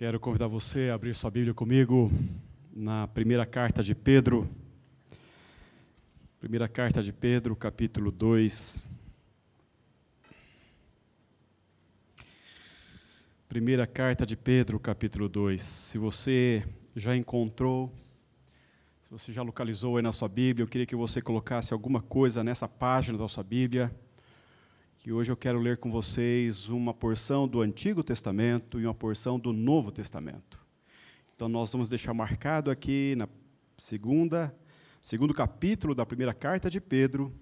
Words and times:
Quero 0.00 0.18
convidar 0.18 0.46
você 0.46 0.88
a 0.88 0.94
abrir 0.94 1.14
sua 1.14 1.30
Bíblia 1.30 1.52
comigo 1.52 2.10
na 2.72 3.06
primeira 3.08 3.44
carta 3.44 3.82
de 3.82 3.94
Pedro. 3.94 4.48
Primeira 6.40 6.66
carta 6.66 7.02
de 7.02 7.12
Pedro, 7.12 7.54
capítulo 7.54 8.10
2. 8.10 8.86
Primeira 13.46 13.86
carta 13.86 14.24
de 14.24 14.38
Pedro, 14.38 14.80
capítulo 14.80 15.28
2. 15.28 15.60
Se 15.60 15.98
você 15.98 16.66
já 16.96 17.14
encontrou, 17.14 17.92
se 19.02 19.10
você 19.10 19.34
já 19.34 19.42
localizou 19.42 19.98
aí 19.98 20.02
na 20.02 20.12
sua 20.12 20.30
Bíblia, 20.30 20.64
eu 20.64 20.68
queria 20.68 20.86
que 20.86 20.96
você 20.96 21.20
colocasse 21.20 21.74
alguma 21.74 22.00
coisa 22.00 22.42
nessa 22.42 22.66
página 22.66 23.18
da 23.18 23.28
sua 23.28 23.44
Bíblia 23.44 23.94
que 25.00 25.10
hoje 25.10 25.32
eu 25.32 25.36
quero 25.36 25.58
ler 25.58 25.78
com 25.78 25.90
vocês 25.90 26.68
uma 26.68 26.92
porção 26.92 27.48
do 27.48 27.62
Antigo 27.62 28.02
Testamento 28.02 28.78
e 28.78 28.84
uma 28.84 28.92
porção 28.92 29.38
do 29.38 29.50
Novo 29.50 29.90
Testamento. 29.90 30.60
Então 31.34 31.48
nós 31.48 31.72
vamos 31.72 31.88
deixar 31.88 32.12
marcado 32.12 32.70
aqui 32.70 33.14
na 33.16 33.26
segunda, 33.78 34.54
segundo 35.00 35.32
capítulo 35.32 35.94
da 35.94 36.04
primeira 36.04 36.34
carta 36.34 36.68
de 36.68 36.82
Pedro, 36.82 37.32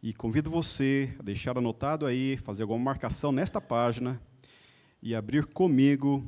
e 0.00 0.14
convido 0.14 0.48
você 0.48 1.12
a 1.18 1.22
deixar 1.24 1.58
anotado 1.58 2.06
aí, 2.06 2.36
fazer 2.36 2.62
alguma 2.62 2.78
marcação 2.78 3.32
nesta 3.32 3.60
página 3.60 4.22
e 5.02 5.12
abrir 5.12 5.46
comigo 5.46 6.24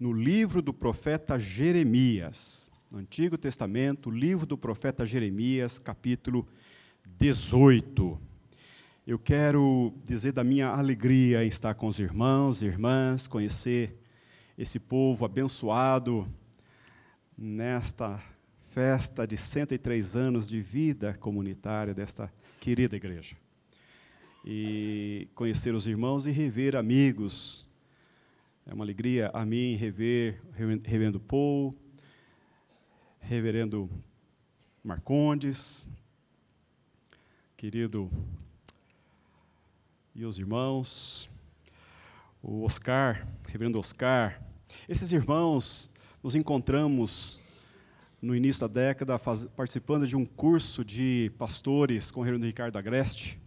no 0.00 0.12
livro 0.12 0.60
do 0.60 0.74
profeta 0.74 1.38
Jeremias, 1.38 2.72
no 2.90 2.98
Antigo 2.98 3.38
Testamento, 3.38 4.10
livro 4.10 4.44
do 4.44 4.58
profeta 4.58 5.06
Jeremias, 5.06 5.78
capítulo 5.78 6.44
18. 7.06 8.27
Eu 9.08 9.18
quero 9.18 9.94
dizer 10.04 10.32
da 10.32 10.44
minha 10.44 10.68
alegria 10.68 11.42
em 11.42 11.48
estar 11.48 11.72
com 11.72 11.86
os 11.86 11.98
irmãos 11.98 12.60
e 12.60 12.66
irmãs, 12.66 13.26
conhecer 13.26 13.98
esse 14.58 14.78
povo 14.78 15.24
abençoado 15.24 16.28
nesta 17.34 18.22
festa 18.68 19.26
de 19.26 19.34
103 19.34 20.14
anos 20.14 20.46
de 20.46 20.60
vida 20.60 21.14
comunitária 21.14 21.94
desta 21.94 22.30
querida 22.60 22.96
igreja. 22.96 23.34
E 24.44 25.26
conhecer 25.34 25.74
os 25.74 25.86
irmãos 25.86 26.26
e 26.26 26.30
rever 26.30 26.76
amigos. 26.76 27.66
É 28.66 28.74
uma 28.74 28.84
alegria 28.84 29.30
a 29.32 29.42
mim 29.46 29.74
rever 29.76 30.38
Reverendo 30.84 31.18
Paul, 31.18 31.74
Reverendo 33.20 33.88
Marcondes, 34.84 35.88
querido 37.56 38.10
e 40.18 40.24
os 40.24 40.36
irmãos, 40.36 41.30
o 42.42 42.64
Oscar, 42.64 43.24
reverendo 43.46 43.78
Oscar. 43.78 44.42
Esses 44.88 45.12
irmãos 45.12 45.88
nos 46.20 46.34
encontramos 46.34 47.40
no 48.20 48.34
início 48.34 48.62
da 48.62 48.66
década 48.66 49.16
faz, 49.16 49.44
participando 49.56 50.08
de 50.08 50.16
um 50.16 50.24
curso 50.24 50.84
de 50.84 51.30
pastores 51.38 52.10
com 52.10 52.18
o 52.18 52.24
reverendo 52.24 52.46
Ricardo 52.46 52.76
Agreste. 52.76 53.38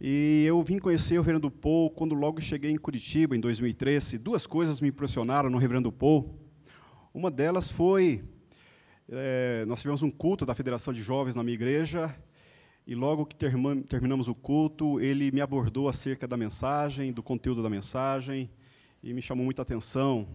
E 0.00 0.44
eu 0.46 0.62
vim 0.62 0.78
conhecer 0.78 1.18
o 1.18 1.22
reverendo 1.22 1.50
Paul 1.50 1.90
quando 1.90 2.14
logo 2.14 2.40
cheguei 2.40 2.70
em 2.70 2.78
Curitiba, 2.78 3.34
em 3.34 3.40
2013. 3.40 4.16
Duas 4.16 4.46
coisas 4.46 4.80
me 4.80 4.90
impressionaram 4.90 5.50
no 5.50 5.58
reverendo 5.58 5.90
Paul. 5.90 6.38
Uma 7.12 7.32
delas 7.32 7.68
foi, 7.68 8.22
é, 9.10 9.64
nós 9.66 9.80
tivemos 9.80 10.04
um 10.04 10.10
culto 10.10 10.46
da 10.46 10.54
Federação 10.54 10.94
de 10.94 11.02
Jovens 11.02 11.34
na 11.34 11.42
minha 11.42 11.56
igreja, 11.56 12.14
e 12.88 12.94
logo 12.94 13.26
que 13.26 13.36
terminamos 13.36 14.28
o 14.28 14.34
culto, 14.34 14.98
ele 14.98 15.30
me 15.30 15.42
abordou 15.42 15.90
acerca 15.90 16.26
da 16.26 16.38
mensagem, 16.38 17.12
do 17.12 17.22
conteúdo 17.22 17.62
da 17.62 17.68
mensagem, 17.68 18.50
e 19.02 19.12
me 19.12 19.20
chamou 19.20 19.44
muita 19.44 19.60
atenção 19.60 20.26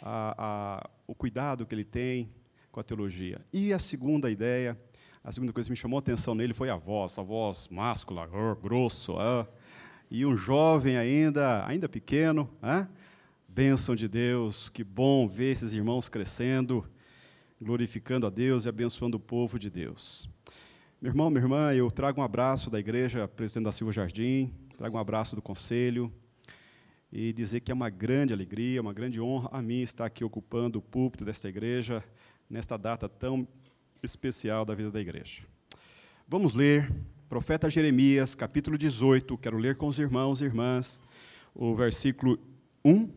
a, 0.00 0.36
a, 0.38 0.90
o 1.04 1.16
cuidado 1.16 1.66
que 1.66 1.74
ele 1.74 1.84
tem 1.84 2.30
com 2.70 2.78
a 2.78 2.84
teologia. 2.84 3.44
E 3.52 3.72
a 3.72 3.78
segunda 3.80 4.30
ideia, 4.30 4.80
a 5.24 5.32
segunda 5.32 5.52
coisa 5.52 5.66
que 5.66 5.72
me 5.72 5.76
chamou 5.76 5.96
a 5.96 5.98
atenção 5.98 6.32
nele 6.32 6.54
foi 6.54 6.70
a 6.70 6.76
voz, 6.76 7.18
a 7.18 7.22
voz 7.22 7.66
máscula, 7.66 8.24
grosso, 8.62 9.16
ah, 9.18 9.44
e 10.08 10.24
um 10.24 10.36
jovem 10.36 10.96
ainda, 10.96 11.66
ainda 11.66 11.88
pequeno, 11.88 12.48
ah, 12.62 12.86
bênção 13.48 13.96
de 13.96 14.06
Deus, 14.06 14.68
que 14.68 14.84
bom 14.84 15.26
ver 15.26 15.54
esses 15.54 15.72
irmãos 15.72 16.08
crescendo, 16.08 16.88
glorificando 17.60 18.28
a 18.28 18.30
Deus 18.30 18.64
e 18.64 18.68
abençoando 18.68 19.16
o 19.16 19.20
povo 19.20 19.58
de 19.58 19.68
Deus. 19.68 20.30
Meu 21.02 21.12
irmão, 21.12 21.30
minha 21.30 21.42
irmã, 21.42 21.72
eu 21.72 21.90
trago 21.90 22.20
um 22.20 22.22
abraço 22.22 22.68
da 22.68 22.78
igreja, 22.78 23.26
presidente 23.26 23.64
da 23.64 23.72
Silva 23.72 23.90
Jardim, 23.90 24.52
trago 24.76 24.98
um 24.98 25.00
abraço 25.00 25.34
do 25.34 25.40
conselho 25.40 26.12
e 27.10 27.32
dizer 27.32 27.60
que 27.60 27.72
é 27.72 27.74
uma 27.74 27.88
grande 27.88 28.34
alegria, 28.34 28.82
uma 28.82 28.92
grande 28.92 29.18
honra 29.18 29.48
a 29.50 29.62
mim 29.62 29.80
estar 29.80 30.04
aqui 30.04 30.22
ocupando 30.22 30.78
o 30.78 30.82
púlpito 30.82 31.24
desta 31.24 31.48
igreja 31.48 32.04
nesta 32.50 32.76
data 32.76 33.08
tão 33.08 33.48
especial 34.02 34.66
da 34.66 34.74
vida 34.74 34.90
da 34.90 35.00
igreja. 35.00 35.42
Vamos 36.28 36.52
ler 36.52 36.92
profeta 37.30 37.70
Jeremias, 37.70 38.34
capítulo 38.34 38.76
18, 38.76 39.38
quero 39.38 39.56
ler 39.56 39.76
com 39.76 39.88
os 39.88 39.98
irmãos 39.98 40.42
e 40.42 40.44
irmãs 40.44 41.02
o 41.54 41.74
versículo 41.74 42.38
1 42.84 43.08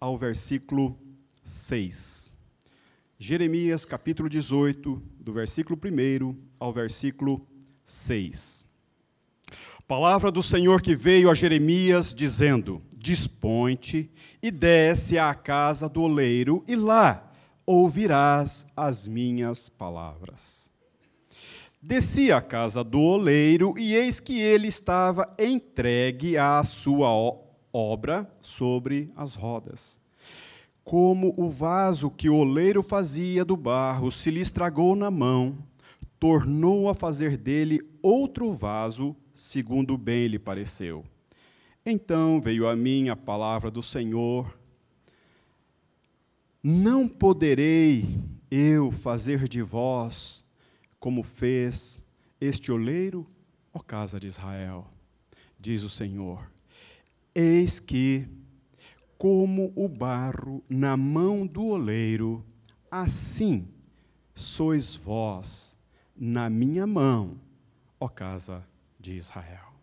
ao 0.00 0.18
versículo 0.18 0.98
6. 1.44 2.25
Jeremias 3.18 3.86
capítulo 3.86 4.28
18, 4.28 5.02
do 5.18 5.32
versículo 5.32 5.80
1 5.82 6.36
ao 6.60 6.70
versículo 6.70 7.46
6. 7.82 8.68
Palavra 9.88 10.30
do 10.30 10.42
Senhor 10.42 10.82
que 10.82 10.94
veio 10.94 11.30
a 11.30 11.34
Jeremias 11.34 12.14
dizendo: 12.14 12.82
Dispõe-te 12.94 14.10
e 14.42 14.50
desce 14.50 15.18
à 15.18 15.34
casa 15.34 15.88
do 15.88 16.02
oleiro, 16.02 16.62
e 16.68 16.76
lá 16.76 17.32
ouvirás 17.64 18.66
as 18.76 19.06
minhas 19.06 19.70
palavras. 19.70 20.70
Desci 21.80 22.30
à 22.30 22.42
casa 22.42 22.84
do 22.84 23.00
oleiro, 23.00 23.74
e 23.78 23.94
eis 23.94 24.20
que 24.20 24.38
ele 24.38 24.68
estava 24.68 25.32
entregue 25.38 26.36
à 26.36 26.62
sua 26.62 27.08
obra 27.72 28.30
sobre 28.42 29.10
as 29.16 29.34
rodas 29.34 30.04
como 30.86 31.34
o 31.36 31.50
vaso 31.50 32.08
que 32.08 32.28
o 32.28 32.36
oleiro 32.36 32.80
fazia 32.80 33.44
do 33.44 33.56
barro 33.56 34.12
se 34.12 34.30
lhe 34.30 34.38
estragou 34.40 34.94
na 34.94 35.10
mão, 35.10 35.58
tornou 36.16 36.88
a 36.88 36.94
fazer 36.94 37.36
dele 37.36 37.80
outro 38.00 38.52
vaso, 38.52 39.16
segundo 39.34 39.98
bem 39.98 40.28
lhe 40.28 40.38
pareceu. 40.38 41.04
Então 41.84 42.40
veio 42.40 42.68
a 42.68 42.76
mim 42.76 43.08
a 43.08 43.16
palavra 43.16 43.68
do 43.68 43.82
Senhor: 43.82 44.56
Não 46.62 47.08
poderei 47.08 48.20
eu 48.48 48.92
fazer 48.92 49.48
de 49.48 49.62
vós 49.62 50.44
como 51.00 51.24
fez 51.24 52.06
este 52.40 52.70
oleiro, 52.70 53.26
ó 53.74 53.80
casa 53.80 54.20
de 54.20 54.28
Israel, 54.28 54.86
diz 55.58 55.82
o 55.82 55.90
Senhor. 55.90 56.48
Eis 57.34 57.80
que 57.80 58.28
como 59.18 59.72
o 59.74 59.88
barro 59.88 60.62
na 60.68 60.96
mão 60.96 61.46
do 61.46 61.66
oleiro, 61.66 62.44
assim 62.90 63.68
sois 64.34 64.94
vós 64.94 65.78
na 66.14 66.50
minha 66.50 66.86
mão, 66.86 67.40
ó 67.98 68.08
casa 68.08 68.62
de 68.98 69.12
Israel. 69.16 69.74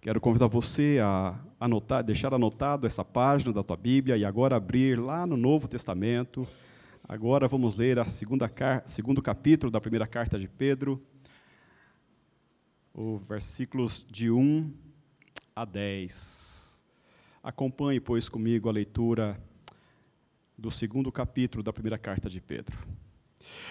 Quero 0.00 0.20
convidar 0.20 0.46
você 0.48 0.98
a 1.02 1.34
anotar, 1.58 2.04
deixar 2.04 2.34
anotado 2.34 2.86
essa 2.86 3.04
página 3.04 3.52
da 3.52 3.62
tua 3.62 3.76
Bíblia 3.76 4.16
e 4.16 4.24
agora 4.24 4.56
abrir 4.56 4.98
lá 4.98 5.26
no 5.26 5.36
Novo 5.36 5.66
Testamento. 5.66 6.46
Agora 7.08 7.48
vamos 7.48 7.74
ler 7.74 7.98
a 7.98 8.04
segunda 8.04 8.50
segundo 8.86 9.22
capítulo 9.22 9.70
da 9.70 9.80
primeira 9.80 10.06
carta 10.06 10.38
de 10.38 10.46
Pedro, 10.46 11.02
os 12.92 13.26
versículos 13.26 14.04
de 14.06 14.30
1 14.30 14.72
a 15.56 15.64
10. 15.64 16.63
Acompanhe, 17.44 18.00
pois, 18.00 18.26
comigo 18.26 18.70
a 18.70 18.72
leitura 18.72 19.38
do 20.56 20.70
segundo 20.70 21.12
capítulo 21.12 21.62
da 21.62 21.74
primeira 21.74 21.98
carta 21.98 22.26
de 22.26 22.40
Pedro. 22.40 22.74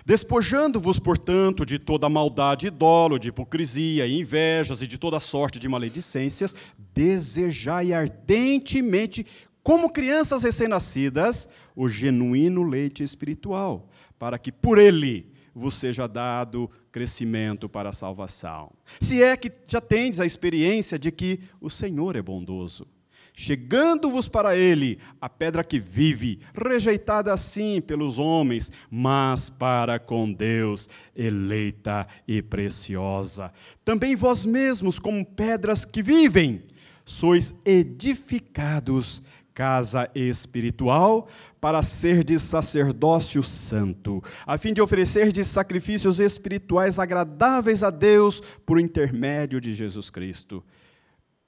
Despojando-vos, 0.05 0.99
portanto, 0.99 1.65
de 1.65 1.79
toda 1.79 2.07
maldade 2.07 2.67
e 2.67 2.69
dolo, 2.69 3.17
de 3.17 3.29
hipocrisia 3.29 4.05
e 4.05 4.19
invejas 4.19 4.83
e 4.83 4.87
de 4.87 4.99
toda 4.99 5.19
sorte 5.19 5.57
de 5.57 5.67
maledicências, 5.67 6.55
desejai 6.93 7.93
ardentemente, 7.93 9.25
como 9.63 9.89
crianças 9.89 10.43
recém-nascidas, 10.43 11.49
o 11.75 11.89
genuíno 11.89 12.61
leite 12.61 13.03
espiritual, 13.03 13.89
para 14.19 14.37
que 14.37 14.51
por 14.51 14.77
ele 14.77 15.33
vos 15.51 15.73
seja 15.73 16.05
dado 16.05 16.69
crescimento 16.91 17.67
para 17.67 17.89
a 17.89 17.93
salvação. 17.93 18.71
Se 18.99 19.23
é 19.23 19.35
que 19.35 19.51
já 19.65 19.81
tendes 19.81 20.19
a 20.19 20.27
experiência 20.27 20.99
de 20.99 21.11
que 21.11 21.39
o 21.59 21.71
Senhor 21.71 22.15
é 22.15 22.21
bondoso 22.21 22.92
chegando-vos 23.33 24.27
para 24.27 24.55
ele 24.55 24.99
a 25.19 25.27
pedra 25.27 25.63
que 25.63 25.79
vive, 25.79 26.39
rejeitada 26.53 27.33
assim 27.33 27.81
pelos 27.81 28.17
homens, 28.19 28.71
mas 28.89 29.49
para 29.49 29.99
com 29.99 30.31
Deus, 30.31 30.87
eleita 31.15 32.07
e 32.27 32.41
preciosa. 32.41 33.51
Também 33.83 34.15
vós 34.15 34.45
mesmos, 34.45 34.99
como 34.99 35.25
pedras 35.25 35.83
que 35.83 36.01
vivem, 36.01 36.63
sois 37.05 37.53
edificados 37.65 39.21
casa 39.53 40.09
espiritual, 40.15 41.27
para 41.61 41.81
ser 41.81 42.23
de 42.23 42.37
sacerdócio 42.39 43.41
santo, 43.41 44.21
a 44.45 44.57
fim 44.57 44.73
de 44.73 44.81
oferecer 44.81 45.31
de 45.31 45.45
sacrifícios 45.45 46.19
espirituais 46.19 46.99
agradáveis 46.99 47.83
a 47.83 47.89
Deus 47.89 48.41
por 48.65 48.79
intermédio 48.79 49.61
de 49.61 49.73
Jesus 49.73 50.09
Cristo. 50.09 50.63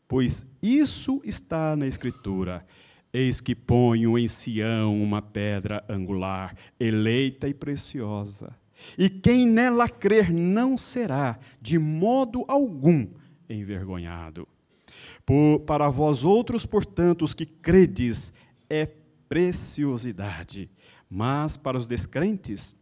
Pois 0.07 0.45
isso 0.61 1.21
está 1.23 1.75
na 1.75 1.87
Escritura. 1.87 2.65
Eis 3.11 3.39
que 3.39 3.55
ponho 3.55 4.17
em 4.17 4.27
Sião 4.27 5.01
uma 5.01 5.21
pedra 5.21 5.83
angular, 5.87 6.55
eleita 6.79 7.47
e 7.47 7.53
preciosa. 7.53 8.55
E 8.97 9.09
quem 9.09 9.47
nela 9.47 9.87
crer 9.87 10.33
não 10.33 10.77
será, 10.77 11.39
de 11.61 11.79
modo 11.79 12.43
algum, 12.47 13.07
envergonhado. 13.49 14.47
Por, 15.25 15.59
para 15.61 15.89
vós 15.89 16.23
outros, 16.23 16.65
portanto, 16.65 17.23
os 17.23 17.33
que 17.33 17.45
credes, 17.45 18.33
é 18.69 18.85
preciosidade. 19.29 20.69
Mas 21.09 21.55
para 21.55 21.77
os 21.77 21.87
descrentes, 21.87 22.75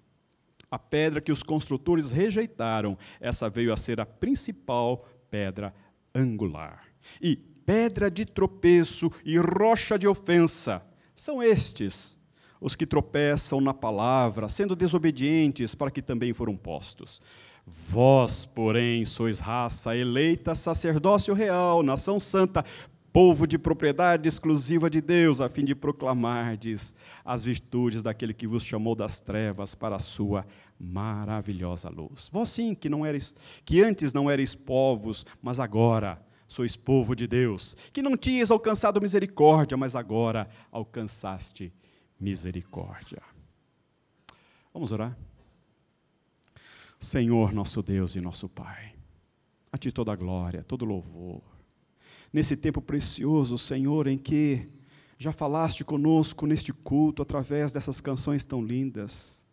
a 0.70 0.80
pedra 0.80 1.22
que 1.22 1.32
os 1.32 1.44
construtores 1.44 2.12
rejeitaram, 2.12 2.98
essa 3.20 3.50
veio 3.50 3.72
a 3.72 3.78
ser 3.78 4.02
a 4.02 4.06
principal 4.06 5.06
pedra 5.30 5.74
angular. 6.16 6.93
E 7.22 7.36
pedra 7.36 8.10
de 8.10 8.26
tropeço 8.26 9.12
e 9.24 9.38
rocha 9.38 9.98
de 9.98 10.08
ofensa 10.08 10.84
são 11.16 11.42
estes 11.42 12.20
os 12.64 12.78
que 12.78 12.86
tropeçam 12.86 13.60
na 13.60 13.74
palavra, 13.74 14.48
sendo 14.48 14.74
desobedientes, 14.74 15.76
para 15.76 15.92
que 15.92 16.02
também 16.02 16.32
foram 16.32 16.56
postos. 16.56 17.22
Vós, 17.66 18.46
porém, 18.46 19.04
sois 19.04 19.40
raça 19.40 19.96
eleita, 19.96 20.56
sacerdócio 20.56 21.34
real, 21.34 21.84
nação 21.84 22.20
santa, 22.22 22.64
povo 23.12 23.46
de 23.46 23.58
propriedade 23.58 24.30
exclusiva 24.30 24.90
de 24.90 25.02
Deus, 25.02 25.42
a 25.42 25.50
fim 25.50 25.66
de 25.66 25.76
proclamardes 25.76 26.96
as 27.24 27.44
virtudes 27.44 28.02
daquele 28.02 28.34
que 28.34 28.48
vos 28.48 28.64
chamou 28.64 28.96
das 28.96 29.20
trevas 29.20 29.76
para 29.76 29.98
a 29.98 30.00
sua 30.00 30.46
maravilhosa 30.80 31.90
luz. 31.90 32.30
Vós 32.32 32.50
sim, 32.50 32.74
que 32.74 32.90
não 32.90 33.06
eres, 33.06 33.36
que 33.66 33.82
antes 33.82 34.14
não 34.14 34.32
erais 34.32 34.56
povos, 34.56 35.26
mas 35.42 35.60
agora 35.60 36.20
sois 36.48 36.76
povo 36.76 37.16
de 37.16 37.28
Deus, 37.28 37.76
que 37.92 38.02
não 38.02 38.16
tinhas 38.16 38.52
alcançado 38.52 39.02
misericórdia, 39.02 39.78
mas 39.78 39.96
agora 39.96 40.50
alcançaste 40.72 41.74
misericórdia. 42.20 43.22
Vamos 44.74 44.92
orar? 44.92 45.18
Senhor, 47.00 47.52
nosso 47.52 47.82
Deus 47.82 48.16
e 48.16 48.22
nosso 48.22 48.48
Pai, 48.48 48.96
a 49.72 49.78
Ti 49.78 49.92
toda 49.92 50.14
a 50.14 50.16
glória, 50.16 50.64
todo 50.64 50.86
louvor. 50.86 51.42
Nesse 52.32 52.56
tempo 52.56 52.82
precioso, 52.82 53.58
Senhor, 53.58 54.08
em 54.08 54.18
que 54.18 54.66
já 55.18 55.32
falaste 55.32 55.84
conosco 55.84 56.48
neste 56.48 56.74
culto 56.74 57.22
através 57.22 57.74
dessas 57.74 58.02
canções 58.02 58.46
tão 58.46 58.64
lindas, 58.64 59.46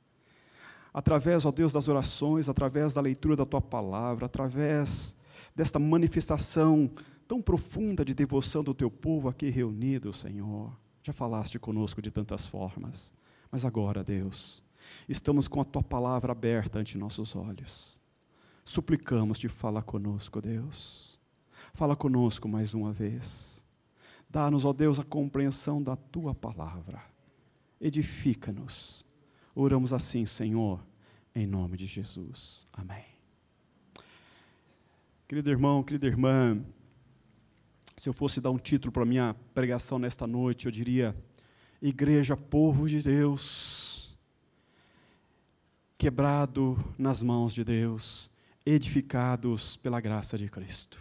através, 0.94 1.44
ó 1.44 1.50
Deus, 1.50 1.72
das 1.72 1.88
orações, 1.88 2.48
através 2.48 2.94
da 2.94 3.00
leitura 3.00 3.36
da 3.36 3.44
Tua 3.44 3.60
palavra, 3.60 4.26
através 4.26 5.16
desta 5.60 5.78
manifestação 5.78 6.90
tão 7.28 7.40
profunda 7.40 8.04
de 8.04 8.14
devoção 8.14 8.64
do 8.64 8.74
Teu 8.74 8.90
povo 8.90 9.28
aqui 9.28 9.50
reunido, 9.50 10.12
Senhor. 10.12 10.74
Já 11.02 11.12
falaste 11.12 11.58
conosco 11.58 12.00
de 12.02 12.10
tantas 12.10 12.46
formas, 12.46 13.12
mas 13.50 13.64
agora, 13.64 14.02
Deus, 14.02 14.62
Estamos 15.08 15.48
com 15.48 15.60
a 15.60 15.64
tua 15.64 15.82
palavra 15.82 16.32
aberta 16.32 16.78
ante 16.78 16.96
nossos 16.96 17.34
olhos. 17.36 18.00
Suplicamos-te, 18.64 19.48
fala 19.48 19.82
conosco, 19.82 20.40
Deus. 20.40 21.18
Fala 21.74 21.96
conosco 21.96 22.48
mais 22.48 22.74
uma 22.74 22.92
vez. 22.92 23.66
Dá-nos, 24.28 24.64
ó 24.64 24.72
Deus, 24.72 25.00
a 25.00 25.04
compreensão 25.04 25.82
da 25.82 25.96
tua 25.96 26.34
palavra. 26.34 27.02
Edifica-nos. 27.80 29.06
Oramos 29.54 29.92
assim, 29.92 30.24
Senhor, 30.24 30.84
em 31.34 31.46
nome 31.46 31.76
de 31.76 31.86
Jesus. 31.86 32.66
Amém. 32.72 33.19
Querido 35.30 35.48
irmão, 35.48 35.80
querida 35.80 36.08
irmã, 36.08 36.60
se 37.96 38.08
eu 38.08 38.12
fosse 38.12 38.40
dar 38.40 38.50
um 38.50 38.58
título 38.58 38.90
para 38.90 39.04
minha 39.04 39.36
pregação 39.54 39.96
nesta 39.96 40.26
noite, 40.26 40.66
eu 40.66 40.72
diria: 40.72 41.14
Igreja, 41.80 42.36
povo 42.36 42.88
de 42.88 43.00
Deus 43.00 44.18
quebrado 45.96 46.76
nas 46.98 47.22
mãos 47.22 47.54
de 47.54 47.62
Deus, 47.62 48.28
edificados 48.66 49.76
pela 49.76 50.00
graça 50.00 50.36
de 50.36 50.48
Cristo. 50.48 51.00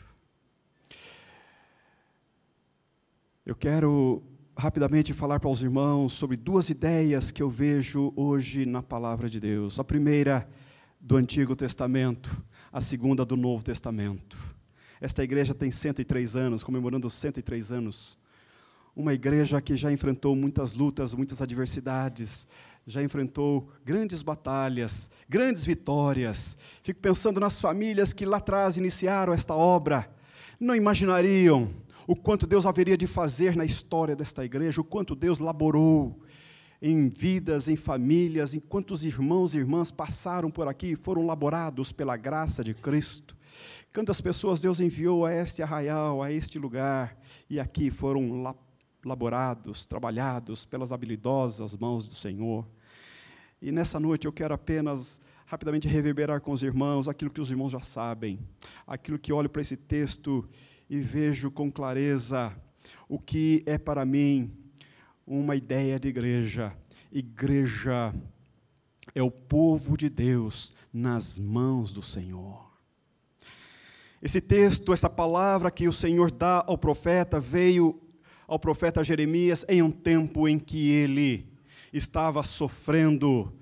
Eu 3.43 3.55
quero 3.55 4.21
rapidamente 4.55 5.11
falar 5.11 5.39
para 5.39 5.49
os 5.49 5.63
irmãos 5.63 6.13
sobre 6.13 6.37
duas 6.37 6.69
ideias 6.69 7.31
que 7.31 7.41
eu 7.41 7.49
vejo 7.49 8.13
hoje 8.15 8.63
na 8.63 8.83
palavra 8.83 9.27
de 9.27 9.39
Deus. 9.39 9.79
A 9.79 9.83
primeira 9.83 10.47
do 10.99 11.15
Antigo 11.15 11.55
Testamento, 11.55 12.29
a 12.71 12.79
segunda 12.79 13.25
do 13.25 13.35
Novo 13.35 13.63
Testamento. 13.63 14.37
Esta 15.01 15.23
igreja 15.23 15.53
tem 15.53 15.71
103 15.71 16.35
anos, 16.35 16.63
comemorando 16.63 17.09
103 17.09 17.71
anos. 17.71 18.17
Uma 18.95 19.13
igreja 19.13 19.61
que 19.61 19.75
já 19.75 19.91
enfrentou 19.91 20.35
muitas 20.35 20.73
lutas, 20.73 21.13
muitas 21.13 21.41
adversidades, 21.41 22.47
já 22.85 23.01
enfrentou 23.01 23.69
grandes 23.85 24.21
batalhas, 24.21 25.09
grandes 25.27 25.65
vitórias. 25.65 26.57
Fico 26.83 26.99
pensando 26.99 27.39
nas 27.39 27.59
famílias 27.59 28.13
que 28.13 28.25
lá 28.25 28.37
atrás 28.37 28.77
iniciaram 28.77 29.33
esta 29.33 29.53
obra. 29.53 30.09
Não 30.59 30.75
imaginariam 30.75 31.69
o 32.05 32.15
quanto 32.15 32.47
Deus 32.47 32.65
haveria 32.65 32.97
de 32.97 33.07
fazer 33.07 33.55
na 33.55 33.63
história 33.63 34.15
desta 34.15 34.43
igreja, 34.43 34.81
o 34.81 34.83
quanto 34.83 35.15
Deus 35.15 35.39
laborou 35.39 36.19
em 36.81 37.09
vidas, 37.09 37.67
em 37.67 37.75
famílias, 37.75 38.53
em 38.53 38.59
quantos 38.59 39.03
irmãos 39.03 39.53
e 39.53 39.57
irmãs 39.57 39.91
passaram 39.91 40.49
por 40.49 40.67
aqui 40.67 40.91
e 40.91 40.95
foram 40.95 41.25
laborados 41.25 41.91
pela 41.91 42.15
graça 42.15 42.63
de 42.63 42.73
Cristo. 42.73 43.35
Quantas 43.93 44.21
pessoas 44.21 44.61
Deus 44.61 44.79
enviou 44.79 45.25
a 45.25 45.33
este 45.33 45.61
arraial, 45.61 46.23
a 46.23 46.31
este 46.31 46.57
lugar, 46.57 47.17
e 47.49 47.59
aqui 47.59 47.89
foram 47.89 48.55
laborados, 49.03 49.85
trabalhados 49.85 50.63
pelas 50.63 50.91
habilidosas 50.91 51.75
mãos 51.75 52.05
do 52.05 52.15
Senhor. 52.15 52.65
E 53.61 53.71
nessa 53.71 53.99
noite 53.99 54.25
eu 54.25 54.31
quero 54.31 54.53
apenas 54.53 55.19
rapidamente 55.45 55.87
reverberar 55.87 56.39
com 56.39 56.51
os 56.51 56.63
irmãos 56.63 57.09
aquilo 57.09 57.31
que 57.31 57.41
os 57.41 57.51
irmãos 57.51 57.71
já 57.71 57.81
sabem, 57.81 58.39
aquilo 58.85 59.19
que 59.19 59.33
olho 59.33 59.49
para 59.49 59.61
esse 59.61 59.75
texto 59.75 60.47
e 60.89 60.99
vejo 60.99 61.51
com 61.51 61.71
clareza 61.71 62.55
o 63.07 63.19
que 63.19 63.63
é 63.65 63.77
para 63.77 64.05
mim 64.05 64.51
uma 65.29 65.55
ideia 65.55 65.99
de 65.99 66.07
igreja. 66.07 66.73
Igreja 67.11 68.11
é 69.13 69.21
o 69.21 69.29
povo 69.29 69.95
de 69.95 70.09
Deus 70.09 70.73
nas 70.91 71.37
mãos 71.37 71.93
do 71.93 72.01
Senhor. 72.01 72.67
Esse 74.23 74.41
texto, 74.41 74.91
essa 74.91 75.07
palavra 75.07 75.69
que 75.69 75.87
o 75.87 75.93
Senhor 75.93 76.31
dá 76.31 76.65
ao 76.67 76.79
profeta, 76.79 77.39
veio 77.39 78.01
ao 78.47 78.57
profeta 78.57 79.03
Jeremias 79.03 79.63
em 79.69 79.83
um 79.83 79.91
tempo 79.91 80.47
em 80.47 80.57
que 80.57 80.89
ele 80.89 81.47
estava 81.93 82.41
sofrendo, 82.41 83.53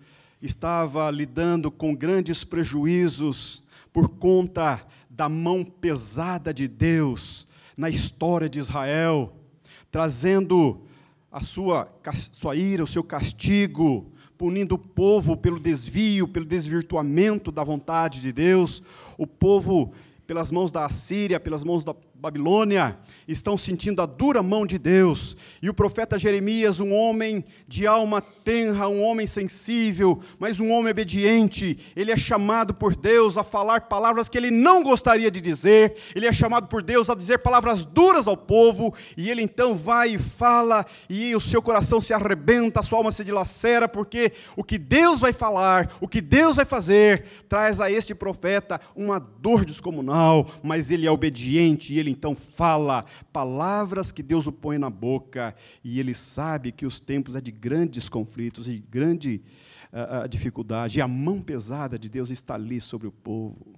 estava 0.41 1.11
lidando 1.11 1.69
com 1.69 1.93
grandes 1.93 2.45
prejuízos 2.45 3.61
por 3.91 4.07
conta 4.07 4.81
da 5.09 5.27
mão 5.27 5.65
pesada 5.65 6.53
de 6.53 6.65
Deus 6.65 7.45
na 7.75 7.89
história 7.89 8.47
de 8.47 8.57
Israel, 8.57 9.35
trazendo 9.91 10.87
a 11.31 11.41
sua, 11.41 11.91
sua 12.31 12.55
ira, 12.55 12.83
o 12.83 12.87
seu 12.87 13.03
castigo, 13.03 14.11
punindo 14.37 14.75
o 14.75 14.79
povo 14.79 15.35
pelo 15.35 15.59
desvio, 15.59 16.27
pelo 16.27 16.45
desvirtuamento 16.45 17.51
da 17.51 17.63
vontade 17.63 18.21
de 18.21 18.31
Deus, 18.31 18.83
o 19.17 19.25
povo 19.25 19.93
pelas 20.25 20.51
mãos 20.51 20.71
da 20.71 20.85
Assíria, 20.85 21.39
pelas 21.39 21.63
mãos 21.63 21.85
da 21.85 21.93
Babilônia, 22.19 22.97
estão 23.27 23.55
sentindo 23.55 24.01
a 24.01 24.05
dura 24.07 24.41
mão 24.41 24.65
de 24.65 24.79
Deus. 24.79 25.37
E 25.61 25.69
o 25.69 25.73
profeta 25.73 26.17
Jeremias, 26.17 26.79
um 26.79 26.91
homem 26.91 27.45
de 27.67 27.85
alma 27.85 28.21
tenra, 28.21 28.89
um 28.89 29.03
homem 29.03 29.27
sensível, 29.27 30.19
mas 30.39 30.59
um 30.59 30.71
homem 30.71 30.91
obediente, 30.91 31.77
ele 31.95 32.11
é 32.11 32.17
chamado 32.17 32.73
por 32.73 32.95
Deus 32.95 33.37
a 33.37 33.43
falar 33.43 33.81
palavras 33.81 34.27
que 34.27 34.37
ele 34.37 34.49
não 34.49 34.81
gostaria 34.81 35.29
de 35.29 35.39
dizer, 35.39 35.95
ele 36.15 36.25
é 36.25 36.33
chamado 36.33 36.67
por 36.67 36.81
Deus 36.81 37.07
a 37.09 37.13
dizer 37.13 37.39
palavras 37.39 37.85
duras 37.85 38.27
ao 38.27 38.35
povo, 38.35 38.93
e 39.15 39.29
ele 39.29 39.43
então 39.43 39.75
vai 39.75 40.15
e 40.15 40.17
fala, 40.17 40.85
e 41.07 41.35
o 41.35 41.39
seu 41.39 41.61
coração 41.61 42.01
se 42.01 42.13
arrebenta, 42.13 42.79
a 42.79 42.83
sua 42.83 42.97
alma 42.97 43.11
se 43.11 43.23
dilacera, 43.23 43.87
porque 43.87 44.31
o 44.55 44.63
que 44.63 44.79
Deus 44.79 45.19
vai 45.19 45.33
falar, 45.33 45.95
o 46.01 46.07
que 46.07 46.21
Deus 46.21 46.55
vai 46.55 46.65
fazer, 46.65 47.25
traz 47.47 47.79
a 47.79 47.91
este 47.91 48.15
profeta 48.15 48.81
uma 48.95 49.19
dor 49.19 49.63
descomunal, 49.63 50.47
mas 50.63 50.89
ele 50.89 51.05
é 51.05 51.11
obediente 51.11 51.93
e 51.93 51.99
ele 51.99 52.06
ele 52.07 52.11
então 52.11 52.33
fala 52.33 53.05
palavras 53.31 54.11
que 54.11 54.23
Deus 54.23 54.47
o 54.47 54.51
põe 54.51 54.77
na 54.77 54.89
boca, 54.89 55.53
e 55.83 55.99
ele 55.99 56.13
sabe 56.13 56.71
que 56.71 56.85
os 56.85 56.99
tempos 56.99 57.35
é 57.35 57.41
de 57.41 57.51
grandes 57.51 58.07
conflitos 58.07 58.67
e 58.67 58.83
grande 58.89 59.41
uh, 59.91 60.27
dificuldade, 60.27 60.99
e 60.99 61.01
a 61.01 61.07
mão 61.07 61.41
pesada 61.41 61.99
de 61.99 62.09
Deus 62.09 62.31
está 62.31 62.55
ali 62.55 62.79
sobre 62.79 63.07
o 63.07 63.11
povo. 63.11 63.75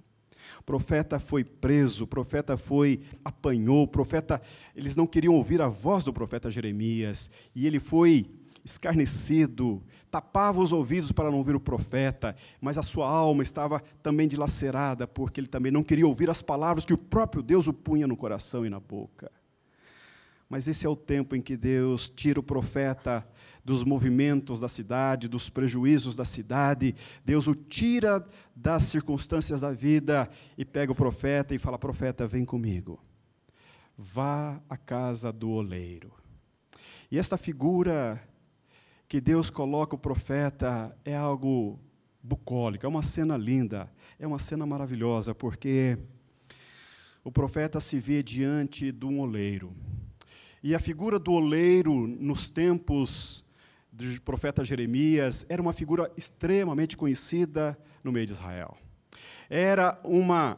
O 0.58 0.62
profeta 0.62 1.18
foi 1.18 1.44
preso, 1.44 2.04
o 2.04 2.06
profeta 2.06 2.56
foi 2.56 3.00
apanhou, 3.24 3.82
o 3.82 3.88
profeta, 3.88 4.40
eles 4.74 4.96
não 4.96 5.06
queriam 5.06 5.34
ouvir 5.34 5.60
a 5.60 5.68
voz 5.68 6.04
do 6.04 6.12
profeta 6.12 6.50
Jeremias, 6.50 7.30
e 7.54 7.66
ele 7.66 7.78
foi 7.78 8.30
escarnecido, 8.64 9.82
tapava 10.10 10.60
os 10.60 10.72
ouvidos 10.72 11.12
para 11.12 11.30
não 11.30 11.38
ouvir 11.38 11.54
o 11.54 11.60
profeta, 11.60 12.36
mas 12.60 12.76
a 12.76 12.82
sua 12.82 13.08
alma 13.08 13.42
estava 13.42 13.82
também 14.02 14.28
dilacerada, 14.28 15.06
porque 15.06 15.40
ele 15.40 15.46
também 15.46 15.72
não 15.72 15.82
queria 15.82 16.06
ouvir 16.06 16.28
as 16.30 16.42
palavras 16.42 16.84
que 16.84 16.94
o 16.94 16.98
próprio 16.98 17.42
Deus 17.42 17.66
o 17.66 17.72
punha 17.72 18.06
no 18.06 18.16
coração 18.16 18.66
e 18.66 18.70
na 18.70 18.80
boca. 18.80 19.30
Mas 20.48 20.66
esse 20.66 20.84
é 20.84 20.88
o 20.88 20.96
tempo 20.96 21.36
em 21.36 21.40
que 21.40 21.56
Deus 21.56 22.10
tira 22.10 22.40
o 22.40 22.42
profeta 22.42 23.26
dos 23.64 23.84
movimentos 23.84 24.58
da 24.58 24.68
cidade, 24.68 25.28
dos 25.28 25.48
prejuízos 25.48 26.16
da 26.16 26.24
cidade. 26.24 26.94
Deus 27.24 27.46
o 27.46 27.54
tira 27.54 28.26
das 28.54 28.84
circunstâncias 28.84 29.60
da 29.60 29.70
vida 29.70 30.28
e 30.58 30.64
pega 30.64 30.90
o 30.90 30.94
profeta 30.94 31.54
e 31.54 31.58
fala: 31.58 31.78
Profeta, 31.78 32.26
vem 32.26 32.44
comigo. 32.44 33.00
Vá 33.96 34.60
à 34.68 34.76
casa 34.76 35.32
do 35.32 35.50
oleiro. 35.50 36.12
E 37.10 37.18
esta 37.18 37.36
figura 37.36 38.20
que 39.10 39.20
Deus 39.20 39.50
coloca 39.50 39.96
o 39.96 39.98
profeta 39.98 40.96
é 41.04 41.16
algo 41.16 41.80
bucólico, 42.22 42.86
é 42.86 42.88
uma 42.88 43.02
cena 43.02 43.36
linda, 43.36 43.92
é 44.20 44.24
uma 44.24 44.38
cena 44.38 44.64
maravilhosa, 44.64 45.34
porque 45.34 45.98
o 47.24 47.32
profeta 47.32 47.80
se 47.80 47.98
vê 47.98 48.22
diante 48.22 48.92
de 48.92 49.04
um 49.04 49.18
oleiro. 49.18 49.72
E 50.62 50.76
a 50.76 50.78
figura 50.78 51.18
do 51.18 51.32
oleiro, 51.32 52.06
nos 52.06 52.50
tempos 52.50 53.44
do 53.90 54.22
profeta 54.22 54.62
Jeremias, 54.62 55.44
era 55.48 55.60
uma 55.60 55.72
figura 55.72 56.08
extremamente 56.16 56.96
conhecida 56.96 57.76
no 58.04 58.12
meio 58.12 58.26
de 58.26 58.32
Israel. 58.34 58.78
Era 59.48 60.00
uma 60.04 60.56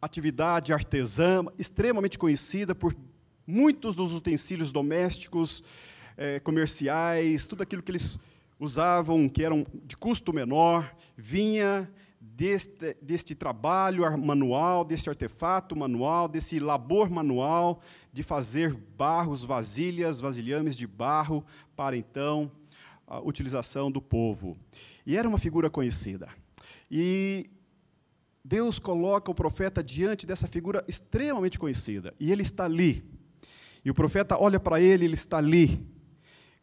atividade 0.00 0.72
artesã 0.72 1.44
extremamente 1.58 2.18
conhecida 2.18 2.74
por 2.74 2.96
muitos 3.46 3.94
dos 3.94 4.14
utensílios 4.14 4.72
domésticos, 4.72 5.62
eh, 6.16 6.40
comerciais, 6.40 7.46
tudo 7.46 7.62
aquilo 7.62 7.82
que 7.82 7.90
eles 7.90 8.18
usavam, 8.58 9.28
que 9.28 9.42
eram 9.42 9.66
de 9.84 9.96
custo 9.96 10.32
menor, 10.32 10.94
vinha 11.16 11.90
deste, 12.20 12.96
deste 13.00 13.34
trabalho 13.34 14.02
manual, 14.18 14.84
deste 14.84 15.08
artefato 15.08 15.76
manual, 15.76 16.28
desse 16.28 16.58
labor 16.58 17.10
manual 17.10 17.80
de 18.12 18.22
fazer 18.22 18.74
barros, 18.96 19.44
vasilhas, 19.44 20.20
vasilhames 20.20 20.76
de 20.76 20.86
barro, 20.86 21.44
para 21.76 21.96
então 21.96 22.50
a 23.06 23.20
utilização 23.20 23.90
do 23.90 24.00
povo. 24.00 24.56
E 25.06 25.16
era 25.16 25.28
uma 25.28 25.38
figura 25.38 25.68
conhecida. 25.68 26.28
E 26.90 27.50
Deus 28.44 28.78
coloca 28.78 29.30
o 29.30 29.34
profeta 29.34 29.82
diante 29.82 30.26
dessa 30.26 30.46
figura 30.46 30.84
extremamente 30.88 31.58
conhecida. 31.58 32.14
E 32.18 32.32
ele 32.32 32.42
está 32.42 32.64
ali. 32.64 33.04
E 33.84 33.90
o 33.90 33.94
profeta 33.94 34.38
olha 34.38 34.58
para 34.58 34.80
ele, 34.80 35.04
ele 35.04 35.14
está 35.14 35.38
ali, 35.38 35.84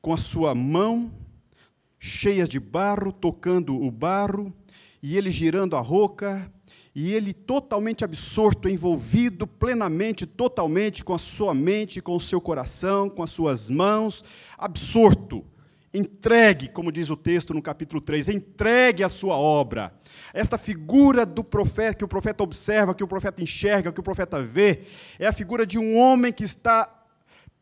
com 0.02 0.14
a 0.14 0.18
sua 0.18 0.56
mão 0.56 1.12
cheia 2.00 2.48
de 2.48 2.60
barro, 2.60 3.12
tocando 3.12 3.80
o 3.80 3.92
barro, 3.92 4.52
e 5.04 5.16
ele 5.16 5.30
girando 5.30 5.76
a 5.76 5.80
roca, 5.80 6.52
e 6.96 7.14
ele 7.14 7.32
totalmente 7.32 8.04
absorto, 8.04 8.68
envolvido 8.68 9.46
plenamente, 9.46 10.26
totalmente 10.26 11.04
com 11.04 11.14
a 11.14 11.20
sua 11.20 11.54
mente, 11.54 12.02
com 12.02 12.16
o 12.16 12.20
seu 12.20 12.42
coração, 12.42 13.08
com 13.08 13.22
as 13.22 13.30
suas 13.30 13.70
mãos, 13.70 14.24
absorto, 14.58 15.46
entregue, 15.94 16.70
como 16.70 16.92
diz 16.92 17.10
o 17.10 17.16
texto 17.18 17.54
no 17.54 17.62
capítulo 17.62 18.02
3, 18.02 18.30
entregue 18.30 19.04
a 19.04 19.10
sua 19.10 19.36
obra. 19.36 19.94
Esta 20.34 20.58
figura 20.58 21.26
do 21.26 21.44
profeta, 21.44 21.94
que 21.94 22.04
o 22.04 22.08
profeta 22.08 22.44
observa, 22.44 22.96
que 22.96 23.04
o 23.04 23.08
profeta 23.08 23.44
enxerga, 23.44 23.92
que 23.92 24.00
o 24.00 24.04
profeta 24.04 24.42
vê, 24.42 24.82
é 25.20 25.28
a 25.28 25.34
figura 25.34 25.66
de 25.66 25.78
um 25.78 25.98
homem 25.98 26.34
que 26.34 26.44
está 26.44 27.01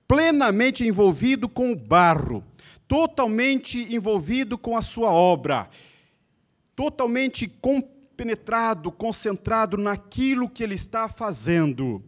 plenamente 0.10 0.86
envolvido 0.86 1.48
com 1.48 1.72
o 1.72 1.76
barro, 1.76 2.44
totalmente 2.86 3.96
envolvido 3.96 4.58
com 4.58 4.76
a 4.76 4.82
sua 4.82 5.10
obra 5.10 5.70
totalmente 6.80 7.46
compenetrado, 7.46 8.90
concentrado 8.90 9.76
naquilo 9.76 10.50
que 10.50 10.64
ele 10.64 10.76
está 10.76 11.10
fazendo. 11.10 12.02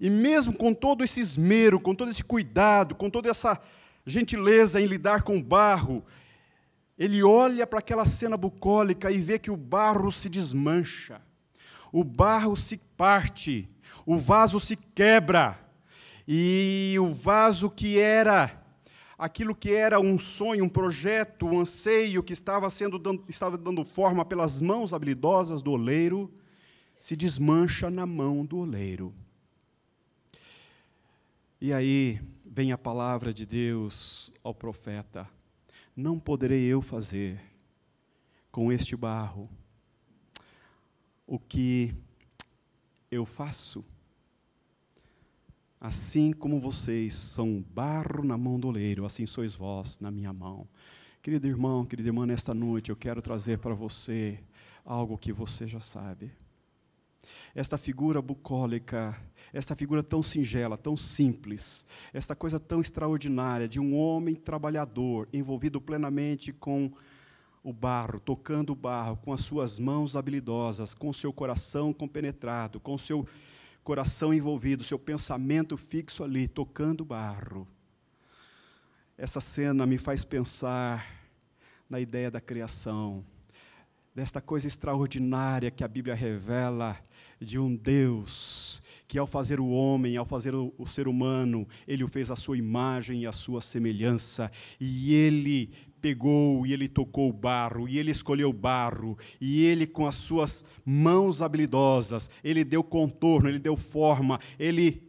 E 0.00 0.10
mesmo 0.10 0.52
com 0.52 0.74
todo 0.74 1.04
esse 1.04 1.20
esmero, 1.20 1.78
com 1.78 1.94
todo 1.94 2.10
esse 2.10 2.24
cuidado, 2.24 2.96
com 2.96 3.08
toda 3.08 3.30
essa 3.30 3.56
gentileza 4.04 4.80
em 4.80 4.86
lidar 4.86 5.22
com 5.22 5.38
o 5.38 5.42
barro, 5.42 6.04
ele 6.98 7.22
olha 7.22 7.64
para 7.68 7.78
aquela 7.78 8.04
cena 8.04 8.36
bucólica 8.36 9.12
e 9.12 9.18
vê 9.18 9.38
que 9.38 9.48
o 9.52 9.56
barro 9.56 10.10
se 10.10 10.28
desmancha, 10.28 11.22
o 11.92 12.02
barro 12.02 12.56
se 12.56 12.78
parte, 12.96 13.68
o 14.04 14.16
vaso 14.16 14.58
se 14.58 14.74
quebra, 14.74 15.56
e 16.32 16.94
o 17.00 17.12
vaso 17.12 17.68
que 17.68 17.98
era 17.98 18.62
aquilo 19.18 19.52
que 19.52 19.74
era 19.74 19.98
um 19.98 20.16
sonho, 20.16 20.64
um 20.64 20.68
projeto, 20.68 21.44
um 21.44 21.58
anseio 21.58 22.22
que 22.22 22.32
estava, 22.32 22.70
sendo 22.70 23.00
dando, 23.00 23.24
estava 23.28 23.58
dando 23.58 23.84
forma 23.84 24.24
pelas 24.24 24.60
mãos 24.60 24.94
habilidosas 24.94 25.60
do 25.60 25.72
oleiro, 25.72 26.32
se 27.00 27.16
desmancha 27.16 27.90
na 27.90 28.06
mão 28.06 28.46
do 28.46 28.58
oleiro. 28.58 29.12
E 31.60 31.72
aí 31.72 32.20
vem 32.46 32.70
a 32.70 32.78
palavra 32.78 33.34
de 33.34 33.44
Deus 33.44 34.32
ao 34.44 34.54
profeta: 34.54 35.28
Não 35.96 36.16
poderei 36.16 36.64
eu 36.64 36.80
fazer 36.80 37.40
com 38.52 38.70
este 38.70 38.94
barro 38.94 39.50
o 41.26 41.40
que 41.40 41.92
eu 43.10 43.26
faço 43.26 43.84
Assim 45.80 46.30
como 46.30 46.60
vocês 46.60 47.14
são 47.14 47.64
barro 47.74 48.22
na 48.22 48.36
mão 48.36 48.60
do 48.60 48.68
oleiro, 48.68 49.06
assim 49.06 49.24
sois 49.24 49.54
vós 49.54 49.98
na 49.98 50.10
minha 50.10 50.30
mão. 50.30 50.68
Querido 51.22 51.46
irmão, 51.46 51.86
querida 51.86 52.10
irmã, 52.10 52.26
nesta 52.26 52.52
noite 52.52 52.90
eu 52.90 52.96
quero 52.96 53.22
trazer 53.22 53.58
para 53.58 53.72
você 53.72 54.38
algo 54.84 55.16
que 55.16 55.32
você 55.32 55.66
já 55.66 55.80
sabe. 55.80 56.30
Esta 57.54 57.78
figura 57.78 58.20
bucólica, 58.20 59.18
esta 59.54 59.74
figura 59.74 60.02
tão 60.02 60.22
singela, 60.22 60.76
tão 60.76 60.98
simples, 60.98 61.86
esta 62.12 62.36
coisa 62.36 62.60
tão 62.60 62.82
extraordinária 62.82 63.66
de 63.66 63.80
um 63.80 63.96
homem 63.96 64.34
trabalhador, 64.34 65.30
envolvido 65.32 65.80
plenamente 65.80 66.52
com 66.52 66.92
o 67.64 67.72
barro, 67.72 68.20
tocando 68.20 68.74
o 68.74 68.76
barro, 68.76 69.16
com 69.16 69.32
as 69.32 69.40
suas 69.40 69.78
mãos 69.78 70.14
habilidosas, 70.14 70.92
com 70.92 71.08
o 71.08 71.14
seu 71.14 71.32
coração 71.32 71.90
compenetrado, 71.90 72.78
com 72.78 72.94
o 72.94 72.98
seu 72.98 73.26
coração 73.90 74.32
envolvido, 74.32 74.84
seu 74.84 75.00
pensamento 75.00 75.76
fixo 75.76 76.22
ali, 76.22 76.46
tocando 76.46 77.04
barro. 77.04 77.66
Essa 79.18 79.40
cena 79.40 79.84
me 79.84 79.98
faz 79.98 80.24
pensar 80.24 81.04
na 81.88 81.98
ideia 81.98 82.30
da 82.30 82.40
criação, 82.40 83.24
desta 84.14 84.40
coisa 84.40 84.68
extraordinária 84.68 85.72
que 85.72 85.82
a 85.82 85.88
Bíblia 85.88 86.14
revela 86.14 86.96
de 87.40 87.58
um 87.58 87.74
Deus 87.74 88.80
que, 89.08 89.18
ao 89.18 89.26
fazer 89.26 89.58
o 89.58 89.70
homem, 89.70 90.16
ao 90.16 90.24
fazer 90.24 90.54
o, 90.54 90.86
ser 90.86 91.08
humano, 91.08 91.66
ele 91.84 92.04
o 92.04 92.08
fez 92.08 92.30
à 92.30 92.36
sua 92.36 92.56
imagem 92.56 93.22
e 93.22 93.26
à 93.26 93.32
sua 93.32 93.60
semelhança, 93.60 94.52
e 94.78 95.12
ele 95.12 95.68
pegou 96.00 96.66
e 96.66 96.72
ele 96.72 96.88
tocou 96.88 97.28
o 97.28 97.32
barro, 97.32 97.88
e 97.88 97.98
ele 97.98 98.10
escolheu 98.10 98.50
o 98.50 98.54
barro, 98.54 99.18
e 99.40 99.64
ele, 99.64 99.86
com 99.86 100.06
as 100.06 100.14
suas 100.14 100.64
mãos 100.84 101.42
habilidosas, 101.42 102.30
ele 102.42 102.64
deu 102.64 102.82
contorno, 102.82 103.48
ele 103.48 103.58
deu 103.58 103.76
forma, 103.76 104.40
ele 104.58 105.02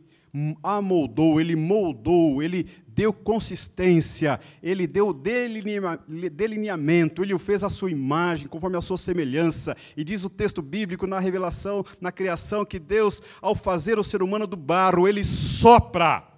amoldou, 0.63 1.41
ele 1.41 1.55
moldou, 1.55 2.41
ele 2.41 2.65
deu 2.88 3.12
consistência, 3.12 4.39
ele 4.62 4.88
deu 4.88 5.13
delineamento, 5.13 7.24
ele 7.24 7.33
o 7.33 7.39
fez 7.39 7.63
à 7.63 7.69
sua 7.69 7.91
imagem, 7.91 8.48
conforme 8.48 8.77
a 8.77 8.81
sua 8.81 8.98
semelhança. 8.98 9.75
E 9.95 10.03
diz 10.03 10.24
o 10.24 10.29
texto 10.29 10.62
bíblico 10.62 11.07
na 11.07 11.19
revelação, 11.19 11.83
na 12.00 12.12
criação, 12.12 12.65
que 12.65 12.79
Deus, 12.79 13.21
ao 13.41 13.55
fazer 13.55 14.00
o 14.00 14.03
ser 14.03 14.24
humano 14.24 14.48
do 14.48 14.57
barro, 14.57 15.07
ele 15.07 15.24
sopra 15.24 16.31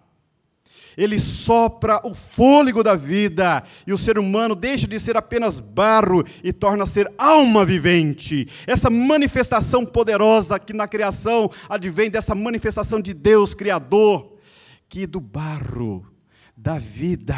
ele 0.97 1.19
sopra 1.19 1.99
o 2.03 2.13
fôlego 2.13 2.83
da 2.83 2.95
vida 2.95 3.63
e 3.85 3.93
o 3.93 3.97
ser 3.97 4.17
humano 4.17 4.55
deixa 4.55 4.87
de 4.87 4.99
ser 4.99 5.17
apenas 5.17 5.59
barro 5.59 6.23
e 6.43 6.53
torna 6.53 6.83
a 6.83 6.87
ser 6.87 7.11
alma 7.17 7.65
vivente. 7.65 8.47
Essa 8.67 8.89
manifestação 8.89 9.85
poderosa 9.85 10.59
que 10.59 10.73
na 10.73 10.87
criação 10.87 11.49
advém 11.67 12.09
dessa 12.09 12.35
manifestação 12.35 13.01
de 13.01 13.13
Deus 13.13 13.53
Criador, 13.53 14.37
que 14.87 15.07
do 15.07 15.19
barro, 15.19 16.05
da 16.55 16.77
vida, 16.77 17.37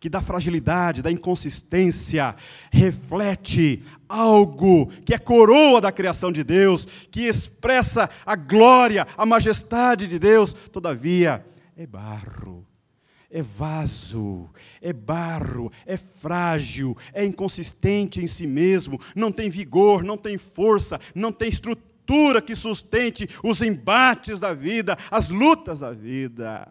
que 0.00 0.08
da 0.08 0.20
fragilidade, 0.20 1.02
da 1.02 1.10
inconsistência, 1.10 2.34
reflete 2.70 3.82
algo 4.08 4.86
que 5.04 5.14
é 5.14 5.18
coroa 5.18 5.80
da 5.80 5.92
criação 5.92 6.32
de 6.32 6.42
Deus, 6.42 6.86
que 7.10 7.22
expressa 7.22 8.08
a 8.24 8.36
glória, 8.36 9.06
a 9.16 9.26
majestade 9.26 10.06
de 10.06 10.18
Deus, 10.18 10.52
todavia 10.52 11.44
é 11.76 11.86
barro 11.86 12.66
é 13.30 13.42
vaso, 13.42 14.48
é 14.80 14.92
barro, 14.92 15.70
é 15.84 15.96
frágil, 15.96 16.96
é 17.12 17.24
inconsistente 17.24 18.22
em 18.22 18.26
si 18.26 18.46
mesmo, 18.46 19.00
não 19.14 19.32
tem 19.32 19.48
vigor, 19.48 20.02
não 20.02 20.16
tem 20.16 20.38
força, 20.38 21.00
não 21.14 21.32
tem 21.32 21.48
estrutura 21.48 22.40
que 22.40 22.54
sustente 22.54 23.28
os 23.42 23.62
embates 23.62 24.38
da 24.38 24.54
vida, 24.54 24.96
as 25.10 25.28
lutas 25.28 25.80
da 25.80 25.92
vida. 25.92 26.70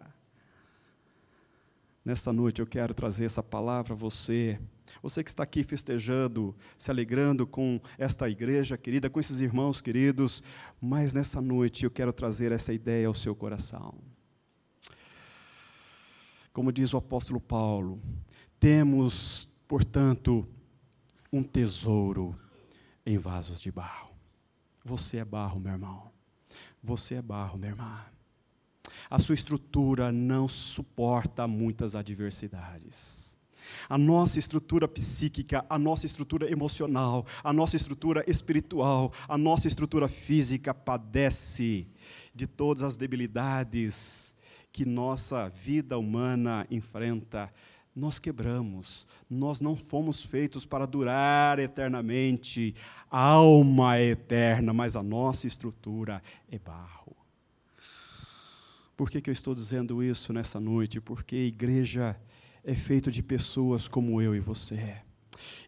Nesta 2.04 2.32
noite 2.32 2.60
eu 2.60 2.66
quero 2.66 2.94
trazer 2.94 3.24
essa 3.24 3.42
palavra 3.42 3.92
a 3.92 3.96
você. 3.96 4.58
Você 5.02 5.22
que 5.22 5.30
está 5.30 5.42
aqui 5.42 5.62
festejando, 5.62 6.54
se 6.78 6.90
alegrando 6.90 7.46
com 7.46 7.80
esta 7.98 8.28
igreja 8.30 8.78
querida, 8.78 9.10
com 9.10 9.20
esses 9.20 9.40
irmãos 9.40 9.82
queridos, 9.82 10.42
mas 10.80 11.12
nessa 11.12 11.40
noite 11.40 11.84
eu 11.84 11.90
quero 11.90 12.12
trazer 12.12 12.52
essa 12.52 12.72
ideia 12.72 13.08
ao 13.08 13.14
seu 13.14 13.34
coração. 13.34 13.94
Como 16.56 16.72
diz 16.72 16.94
o 16.94 16.96
apóstolo 16.96 17.38
Paulo, 17.38 18.00
temos, 18.58 19.46
portanto, 19.68 20.48
um 21.30 21.42
tesouro 21.42 22.34
em 23.04 23.18
vasos 23.18 23.60
de 23.60 23.70
barro. 23.70 24.08
Você 24.82 25.18
é 25.18 25.24
barro, 25.26 25.60
meu 25.60 25.72
irmão. 25.72 26.10
Você 26.82 27.16
é 27.16 27.20
barro, 27.20 27.58
minha 27.58 27.72
irmã. 27.72 28.00
A 29.10 29.18
sua 29.18 29.34
estrutura 29.34 30.10
não 30.10 30.48
suporta 30.48 31.46
muitas 31.46 31.94
adversidades. 31.94 33.36
A 33.86 33.98
nossa 33.98 34.38
estrutura 34.38 34.88
psíquica, 34.88 35.62
a 35.68 35.78
nossa 35.78 36.06
estrutura 36.06 36.50
emocional, 36.50 37.26
a 37.44 37.52
nossa 37.52 37.76
estrutura 37.76 38.24
espiritual, 38.26 39.12
a 39.28 39.36
nossa 39.36 39.68
estrutura 39.68 40.08
física 40.08 40.72
padece 40.72 41.86
de 42.34 42.46
todas 42.46 42.82
as 42.82 42.96
debilidades 42.96 44.35
que 44.76 44.84
nossa 44.84 45.48
vida 45.48 45.96
humana 45.96 46.66
enfrenta, 46.70 47.50
nós 47.94 48.18
quebramos. 48.18 49.08
Nós 49.28 49.58
não 49.58 49.74
fomos 49.74 50.22
feitos 50.22 50.66
para 50.66 50.84
durar 50.84 51.58
eternamente. 51.58 52.74
A 53.10 53.22
alma 53.22 53.96
é 53.96 54.10
eterna, 54.10 54.74
mas 54.74 54.94
a 54.94 55.02
nossa 55.02 55.46
estrutura 55.46 56.22
é 56.52 56.58
barro. 56.58 57.16
Por 58.94 59.08
que, 59.08 59.22
que 59.22 59.30
eu 59.30 59.32
estou 59.32 59.54
dizendo 59.54 60.02
isso 60.02 60.30
nessa 60.30 60.60
noite? 60.60 61.00
Porque 61.00 61.36
a 61.36 61.46
igreja 61.46 62.14
é 62.62 62.74
feita 62.74 63.10
de 63.10 63.22
pessoas 63.22 63.88
como 63.88 64.20
eu 64.20 64.36
e 64.36 64.40
você. 64.40 64.98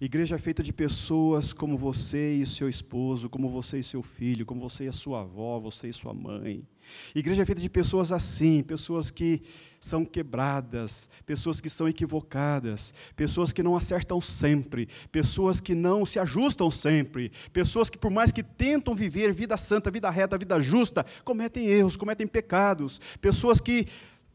Igreja 0.00 0.36
é 0.36 0.38
feita 0.38 0.62
de 0.62 0.72
pessoas 0.72 1.52
como 1.52 1.76
você 1.76 2.34
e 2.34 2.46
seu 2.46 2.68
esposo, 2.68 3.28
como 3.28 3.48
você 3.48 3.78
e 3.78 3.82
seu 3.82 4.02
filho, 4.02 4.46
como 4.46 4.60
você 4.60 4.84
e 4.84 4.88
a 4.88 4.92
sua 4.92 5.20
avó, 5.20 5.58
você 5.58 5.88
e 5.88 5.92
sua 5.92 6.14
mãe. 6.14 6.66
Igreja 7.14 7.42
é 7.42 7.46
feita 7.46 7.60
de 7.60 7.68
pessoas 7.68 8.12
assim, 8.12 8.62
pessoas 8.62 9.10
que 9.10 9.42
são 9.80 10.04
quebradas, 10.04 11.10
pessoas 11.24 11.60
que 11.60 11.70
são 11.70 11.88
equivocadas, 11.88 12.92
pessoas 13.14 13.52
que 13.52 13.62
não 13.62 13.76
acertam 13.76 14.20
sempre, 14.20 14.88
pessoas 15.12 15.60
que 15.60 15.74
não 15.74 16.04
se 16.04 16.18
ajustam 16.18 16.70
sempre, 16.70 17.30
pessoas 17.52 17.88
que, 17.88 17.98
por 17.98 18.10
mais 18.10 18.32
que 18.32 18.42
tentam 18.42 18.94
viver 18.94 19.32
vida 19.32 19.56
santa, 19.56 19.90
vida 19.90 20.10
reta, 20.10 20.38
vida 20.38 20.60
justa, 20.60 21.04
cometem 21.24 21.66
erros, 21.66 21.96
cometem 21.96 22.26
pecados, 22.26 23.00
pessoas 23.20 23.60
que 23.60 23.86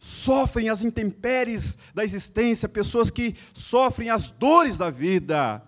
sofrem 0.04 0.68
as 0.68 0.84
intempéries 0.84 1.78
da 1.96 2.04
existência, 2.04 2.68
pessoas 2.68 3.10
que 3.10 3.38
sofrem 3.54 4.10
as 4.10 4.30
dores 4.30 4.78
da 4.78 4.90
vida. 4.90 5.64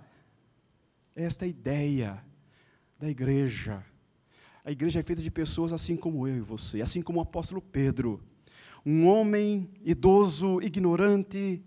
Esta 1.15 1.45
é 1.45 1.47
a 1.47 1.49
ideia 1.49 2.21
da 2.99 3.09
igreja. 3.09 3.81
A 4.65 4.71
igreja 4.73 4.99
é 4.99 5.03
feita 5.03 5.21
de 5.21 5.31
pessoas 5.31 5.71
assim 5.71 5.95
como 5.95 6.27
eu 6.27 6.35
e 6.35 6.41
você, 6.41 6.81
assim 6.81 7.01
como 7.01 7.19
o 7.19 7.21
apóstolo 7.21 7.61
Pedro, 7.61 8.21
um 8.85 9.07
homem 9.07 9.69
idoso, 9.85 10.61
ignorante, 10.61 11.63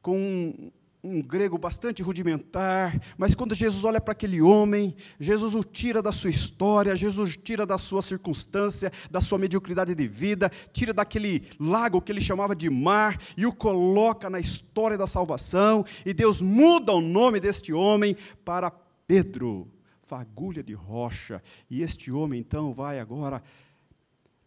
com 0.00 0.70
um 1.04 1.20
grego 1.20 1.58
bastante 1.58 2.02
rudimentar, 2.02 2.98
mas 3.18 3.34
quando 3.34 3.54
Jesus 3.54 3.84
olha 3.84 4.00
para 4.00 4.12
aquele 4.12 4.40
homem, 4.40 4.96
Jesus 5.20 5.54
o 5.54 5.62
tira 5.62 6.00
da 6.00 6.10
sua 6.10 6.30
história, 6.30 6.96
Jesus 6.96 7.34
o 7.34 7.38
tira 7.38 7.66
da 7.66 7.76
sua 7.76 8.00
circunstância, 8.00 8.90
da 9.10 9.20
sua 9.20 9.38
mediocridade 9.38 9.94
de 9.94 10.08
vida, 10.08 10.50
tira 10.72 10.94
daquele 10.94 11.46
lago 11.60 12.00
que 12.00 12.10
ele 12.10 12.22
chamava 12.22 12.56
de 12.56 12.70
mar 12.70 13.20
e 13.36 13.44
o 13.44 13.52
coloca 13.52 14.30
na 14.30 14.40
história 14.40 14.96
da 14.96 15.06
salvação, 15.06 15.84
e 16.06 16.14
Deus 16.14 16.40
muda 16.40 16.94
o 16.94 17.02
nome 17.02 17.38
deste 17.38 17.70
homem 17.70 18.16
para 18.42 18.70
Pedro, 19.06 19.70
fagulha 20.04 20.62
de 20.62 20.72
rocha, 20.72 21.42
e 21.68 21.82
este 21.82 22.10
homem 22.10 22.40
então 22.40 22.72
vai 22.72 22.98
agora 22.98 23.42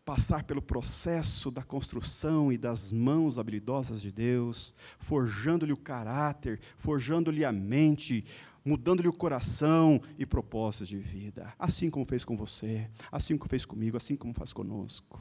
passar 0.08 0.46
pelo 0.46 0.62
processo 0.62 1.52
da 1.52 1.62
construção 1.62 2.50
e 2.50 2.58
das 2.58 2.94
mãos 2.94 3.38
habilidosas 3.38 4.02
de 4.02 4.10
Deus, 4.10 4.74
forjando-lhe 5.00 5.74
o 5.74 5.78
caráter, 5.78 6.62
forjando-lhe 6.78 7.44
a 7.44 7.52
mente, 7.52 8.24
mudando-lhe 8.64 9.10
o 9.10 9.14
coração 9.14 10.02
e 10.18 10.26
propósitos 10.26 10.88
de 10.88 10.98
vida, 10.98 11.54
assim 11.60 11.90
como 11.90 12.06
fez 12.06 12.24
com 12.24 12.38
você, 12.38 12.90
assim 13.12 13.38
como 13.38 13.50
fez 13.50 13.66
comigo, 13.66 13.98
assim 13.98 14.16
como 14.16 14.34
faz 14.34 14.54
conosco. 14.54 15.20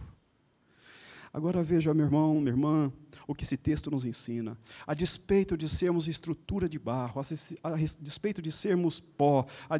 Agora 1.36 1.62
veja, 1.62 1.92
meu 1.92 2.06
irmão, 2.06 2.40
minha 2.40 2.48
irmã, 2.48 2.90
o 3.26 3.34
que 3.34 3.44
esse 3.44 3.58
texto 3.58 3.90
nos 3.90 4.06
ensina. 4.06 4.56
A 4.86 4.94
despeito 4.94 5.54
de 5.54 5.68
sermos 5.68 6.08
estrutura 6.08 6.66
de 6.66 6.78
barro, 6.78 7.20
a 7.62 7.76
despeito 8.00 8.40
de 8.40 8.50
sermos 8.50 9.00
pó, 9.00 9.46
a, 9.68 9.76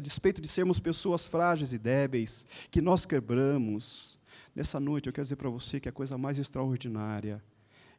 despeito 0.00 0.40
de 0.40 0.46
sermos 0.46 0.78
pessoas 0.78 1.26
frágeis 1.26 1.72
e 1.72 1.78
débeis, 1.78 2.46
que 2.70 2.80
nós 2.80 3.04
quebramos, 3.04 4.16
nessa 4.54 4.78
noite 4.78 5.08
eu 5.08 5.12
quero 5.12 5.24
dizer 5.24 5.34
para 5.34 5.50
você 5.50 5.80
que 5.80 5.88
a 5.88 5.92
coisa 5.92 6.16
mais 6.16 6.38
extraordinária 6.38 7.42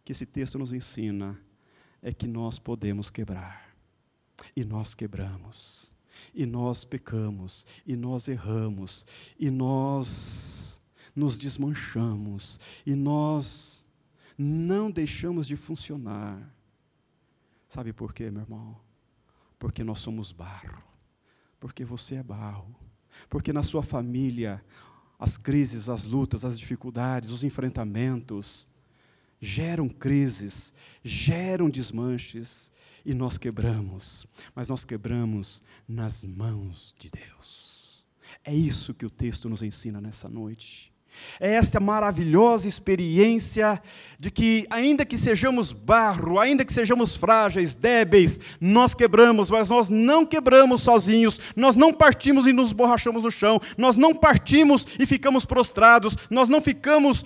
que 0.06 0.14
esse 0.14 0.26
texto 0.26 0.58
nos 0.58 0.72
ensina 0.72 1.38
é 2.02 2.14
que 2.14 2.26
nós 2.26 2.58
podemos 2.58 3.10
quebrar. 3.10 3.76
E 4.56 4.64
nós 4.64 4.96
quebramos. 4.96 5.92
E 6.34 6.46
nós 6.46 6.86
pecamos. 6.86 7.68
E 7.86 7.98
nós 7.98 8.30
erramos. 8.30 9.06
E 9.38 9.52
nós 9.52 10.81
nos 11.16 11.38
desmanchamos 11.38 12.60
e 12.86 12.96
nós 12.96 13.86
não 14.38 14.90
deixamos 14.90 15.48
de 15.48 15.56
funcionar. 15.56 16.54
Sabe 17.68 17.94
por 17.94 18.14
quê, 18.14 18.30
meu 18.30 18.42
irmão? 18.42 18.78
Porque 19.58 19.84
nós 19.84 20.00
somos 20.00 20.32
barro. 20.32 20.84
Porque 21.60 21.86
você 21.86 22.16
é 22.16 22.24
barro. 22.24 22.76
Porque 23.30 23.54
na 23.54 23.64
sua 23.64 23.84
família 23.84 24.64
as 25.20 25.38
crises, 25.38 25.88
as 25.88 26.04
lutas, 26.04 26.44
as 26.44 26.58
dificuldades, 26.58 27.30
os 27.30 27.44
enfrentamentos 27.44 28.68
geram 29.40 29.88
crises, 29.88 30.74
geram 31.04 31.70
desmanches 31.70 32.72
e 33.06 33.14
nós 33.14 33.38
quebramos, 33.38 34.26
mas 34.56 34.68
nós 34.68 34.86
quebramos 34.86 35.64
nas 35.88 36.24
mãos 36.24 36.96
de 36.98 37.10
Deus. 37.10 38.06
É 38.44 38.54
isso 38.54 38.94
que 38.94 39.06
o 39.06 39.10
texto 39.10 39.50
nos 39.50 39.62
ensina 39.62 40.00
nessa 40.02 40.28
noite. 40.30 40.91
É 41.40 41.54
esta 41.54 41.80
maravilhosa 41.80 42.68
experiência 42.68 43.82
de 44.20 44.30
que, 44.30 44.68
ainda 44.70 45.06
que 45.06 45.18
sejamos 45.18 45.72
barro, 45.72 46.40
ainda 46.40 46.64
que 46.64 46.72
sejamos 46.72 47.16
frágeis, 47.16 47.76
débeis, 47.76 48.40
nós 48.60 48.94
quebramos, 48.94 49.50
mas 49.50 49.68
nós 49.68 49.90
não 49.90 50.26
quebramos 50.26 50.82
sozinhos, 50.82 51.40
nós 51.56 51.76
não 51.76 51.92
partimos 51.92 52.46
e 52.46 52.54
nos 52.54 52.72
borrachamos 52.72 53.24
no 53.24 53.32
chão, 53.32 53.60
nós 53.78 53.96
não 53.96 54.14
partimos 54.14 54.86
e 55.00 55.06
ficamos 55.06 55.46
prostrados, 55.46 56.16
nós 56.30 56.48
não 56.48 56.62
ficamos 56.62 57.26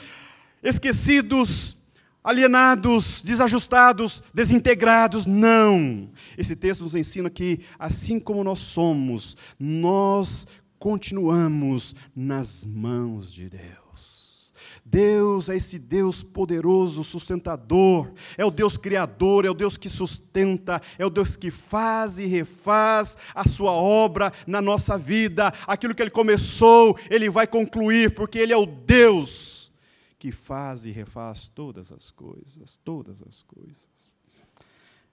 esquecidos, 0.63 1.75
alienados, 2.23 3.21
desajustados, 3.21 4.23
desintegrados, 4.33 5.25
não. 5.25 6.09
Esse 6.37 6.55
texto 6.55 6.81
nos 6.81 6.95
ensina 6.95 7.29
que, 7.29 7.59
assim 7.77 8.19
como 8.19 8.43
nós 8.43 8.59
somos, 8.59 9.37
nós 9.59 10.47
continuamos 10.79 11.95
nas 12.15 12.63
mãos 12.63 13.33
de 13.33 13.49
Deus. 13.49 14.53
Deus 14.87 15.49
é 15.49 15.55
esse 15.55 15.79
Deus 15.79 16.21
poderoso, 16.21 17.03
sustentador, 17.03 18.13
é 18.37 18.45
o 18.45 18.51
Deus 18.51 18.77
criador, 18.77 19.43
é 19.43 19.49
o 19.49 19.53
Deus 19.53 19.77
que 19.77 19.89
sustenta, 19.89 20.79
é 20.99 21.05
o 21.05 21.09
Deus 21.09 21.35
que 21.35 21.49
faz 21.49 22.19
e 22.19 22.27
refaz 22.27 23.17
a 23.33 23.47
sua 23.47 23.71
obra 23.71 24.31
na 24.45 24.61
nossa 24.61 24.95
vida. 24.95 25.51
Aquilo 25.65 25.95
que 25.95 26.03
ele 26.03 26.11
começou, 26.11 26.95
ele 27.09 27.31
vai 27.31 27.47
concluir, 27.47 28.13
porque 28.13 28.37
ele 28.37 28.53
é 28.53 28.57
o 28.57 28.67
Deus 28.67 29.71
que 30.19 30.31
faz 30.31 30.85
e 30.85 30.91
refaz 30.91 31.47
todas 31.47 31.91
as 31.91 32.11
coisas, 32.11 32.79
todas 32.83 33.23
as 33.23 33.41
coisas. 33.41 34.15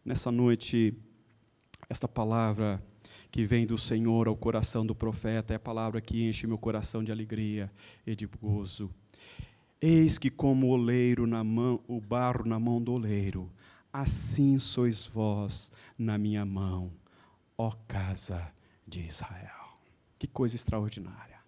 Nessa 0.04 0.30
noite, 0.30 0.94
esta 1.88 2.06
palavra 2.06 2.82
que 3.32 3.46
vem 3.46 3.66
do 3.66 3.78
Senhor 3.78 4.28
ao 4.28 4.36
coração 4.36 4.84
do 4.84 4.94
profeta, 4.94 5.54
é 5.54 5.56
a 5.56 5.58
palavra 5.58 6.02
que 6.02 6.22
enche 6.22 6.46
meu 6.46 6.58
coração 6.58 7.02
de 7.02 7.10
alegria 7.10 7.72
e 8.06 8.14
de 8.14 8.26
gozo. 8.26 8.90
Eis 9.80 10.18
que 10.18 10.28
como 10.28 10.66
o 10.66 10.70
oleiro 10.70 11.26
na 11.26 11.42
mão, 11.42 11.80
o 11.88 11.98
barro 11.98 12.46
na 12.46 12.60
mão 12.60 12.80
do 12.80 12.92
oleiro, 12.92 13.50
assim 13.90 14.58
sois 14.58 15.06
vós 15.06 15.72
na 15.96 16.18
minha 16.18 16.44
mão, 16.44 16.92
ó 17.56 17.70
casa 17.88 18.52
de 18.86 19.00
Israel. 19.00 19.78
Que 20.18 20.26
coisa 20.26 20.54
extraordinária. 20.54 21.40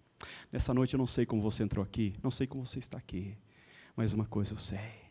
Nessa 0.51 0.73
noite 0.73 0.95
eu 0.95 0.97
não 0.97 1.05
sei 1.05 1.23
como 1.23 1.39
você 1.39 1.61
entrou 1.61 1.85
aqui, 1.85 2.15
não 2.23 2.31
sei 2.31 2.47
como 2.47 2.65
você 2.65 2.79
está 2.79 2.97
aqui, 2.97 3.37
mas 3.95 4.11
uma 4.11 4.25
coisa 4.25 4.53
eu 4.53 4.57
sei. 4.57 5.05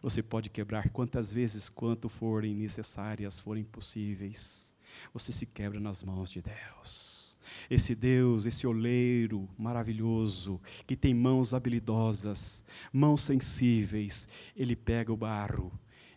Você 0.00 0.22
pode 0.22 0.48
quebrar 0.48 0.88
quantas 0.88 1.30
vezes 1.30 1.68
quanto 1.68 2.08
forem 2.08 2.54
necessárias, 2.54 3.38
forem 3.38 3.64
possíveis 3.64 4.75
você 5.12 5.32
se 5.32 5.46
quebra 5.46 5.80
nas 5.80 6.02
mãos 6.02 6.30
de 6.30 6.42
Deus. 6.42 7.36
Esse 7.70 7.94
Deus, 7.94 8.46
esse 8.46 8.66
oleiro 8.66 9.48
maravilhoso, 9.58 10.60
que 10.86 10.96
tem 10.96 11.14
mãos 11.14 11.54
habilidosas, 11.54 12.64
mãos 12.92 13.22
sensíveis, 13.22 14.28
ele 14.54 14.76
pega 14.76 15.12
o 15.12 15.16
barro 15.16 15.72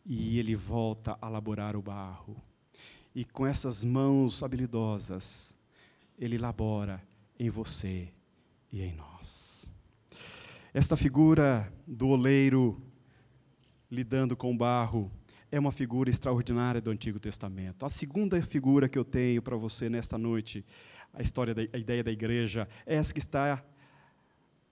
e 0.06 0.40
ele 0.40 0.56
volta 0.56 1.18
a 1.22 1.28
elaborar 1.28 1.76
o 1.76 1.82
barro. 1.82 2.36
E 3.14 3.26
com 3.26 3.46
essas 3.46 3.84
mãos 3.84 4.44
habilidosas, 4.44 5.58
ele 6.18 6.36
elabora 6.36 7.02
em 7.40 7.50
você 7.50 8.10
e 8.72 8.82
em 8.82 8.94
nós. 8.94 9.74
Esta 10.74 10.96
figura 10.96 11.72
do 11.88 12.10
oleiro 12.10 12.82
lidando 13.90 14.36
com 14.38 14.56
barro 14.56 15.12
é 15.52 15.60
uma 15.60 15.72
figura 15.72 16.10
extraordinária 16.10 16.80
do 16.80 16.92
Antigo 16.92 17.20
Testamento. 17.20 17.86
A 17.86 17.90
segunda 17.90 18.40
figura 18.42 18.88
que 18.88 18.98
eu 18.98 19.06
tenho 19.06 19.42
para 19.42 19.56
você 19.56 19.90
nesta 19.90 20.18
noite, 20.18 20.66
a 21.14 21.22
história 21.22 21.54
da 21.54 21.62
a 21.74 21.78
ideia 21.78 22.04
da 22.04 22.12
igreja, 22.12 22.68
é 22.86 22.96
essa 22.96 23.14
que 23.14 23.20
está 23.20 23.64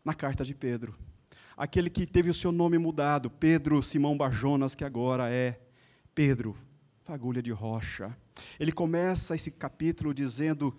na 0.05 0.13
carta 0.13 0.45
de 0.45 0.53
Pedro. 0.53 0.95
Aquele 1.55 1.89
que 1.89 2.05
teve 2.05 2.29
o 2.29 2.33
seu 2.33 2.51
nome 2.51 2.77
mudado, 2.77 3.29
Pedro 3.29 3.81
Simão 3.81 4.15
Barjonas, 4.15 4.75
que 4.75 4.85
agora 4.85 5.29
é 5.31 5.59
Pedro, 6.13 6.55
fagulha 7.03 7.41
de 7.41 7.51
rocha. 7.51 8.15
Ele 8.59 8.71
começa 8.71 9.33
esse 9.33 9.49
capítulo 9.49 10.13
dizendo 10.13 10.77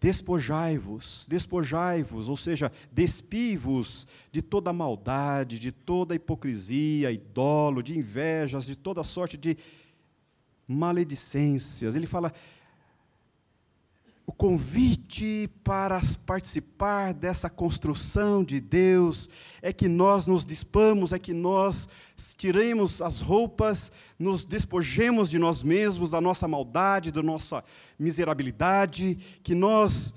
Despojai-vos, 0.00 1.26
despojai-vos, 1.28 2.28
ou 2.28 2.36
seja, 2.36 2.70
despivos 2.92 4.06
de 4.30 4.42
toda 4.42 4.72
maldade, 4.72 5.58
de 5.58 5.72
toda 5.72 6.14
hipocrisia 6.14 7.10
e 7.10 7.16
dolo, 7.16 7.82
de 7.82 7.96
invejas, 7.96 8.66
de 8.66 8.76
toda 8.76 9.02
sorte 9.02 9.36
de 9.38 9.56
maledicências. 10.68 11.94
Ele 11.94 12.06
fala, 12.06 12.32
o 14.26 14.32
convite 14.32 15.48
para 15.62 16.02
participar 16.26 17.14
dessa 17.14 17.48
construção 17.48 18.42
de 18.42 18.60
Deus 18.60 19.30
é 19.62 19.72
que 19.72 19.86
nós 19.86 20.26
nos 20.26 20.44
dispamos, 20.44 21.12
é 21.12 21.18
que 21.18 21.32
nós 21.32 21.88
tiremos 22.36 23.00
as 23.00 23.20
roupas, 23.20 23.92
nos 24.18 24.44
despojemos 24.44 25.30
de 25.30 25.38
nós 25.38 25.62
mesmos, 25.62 26.10
da 26.10 26.20
nossa 26.20 26.48
maldade, 26.48 27.12
da 27.12 27.22
nossa 27.22 27.62
miserabilidade, 27.96 29.16
que 29.44 29.54
nós 29.54 30.12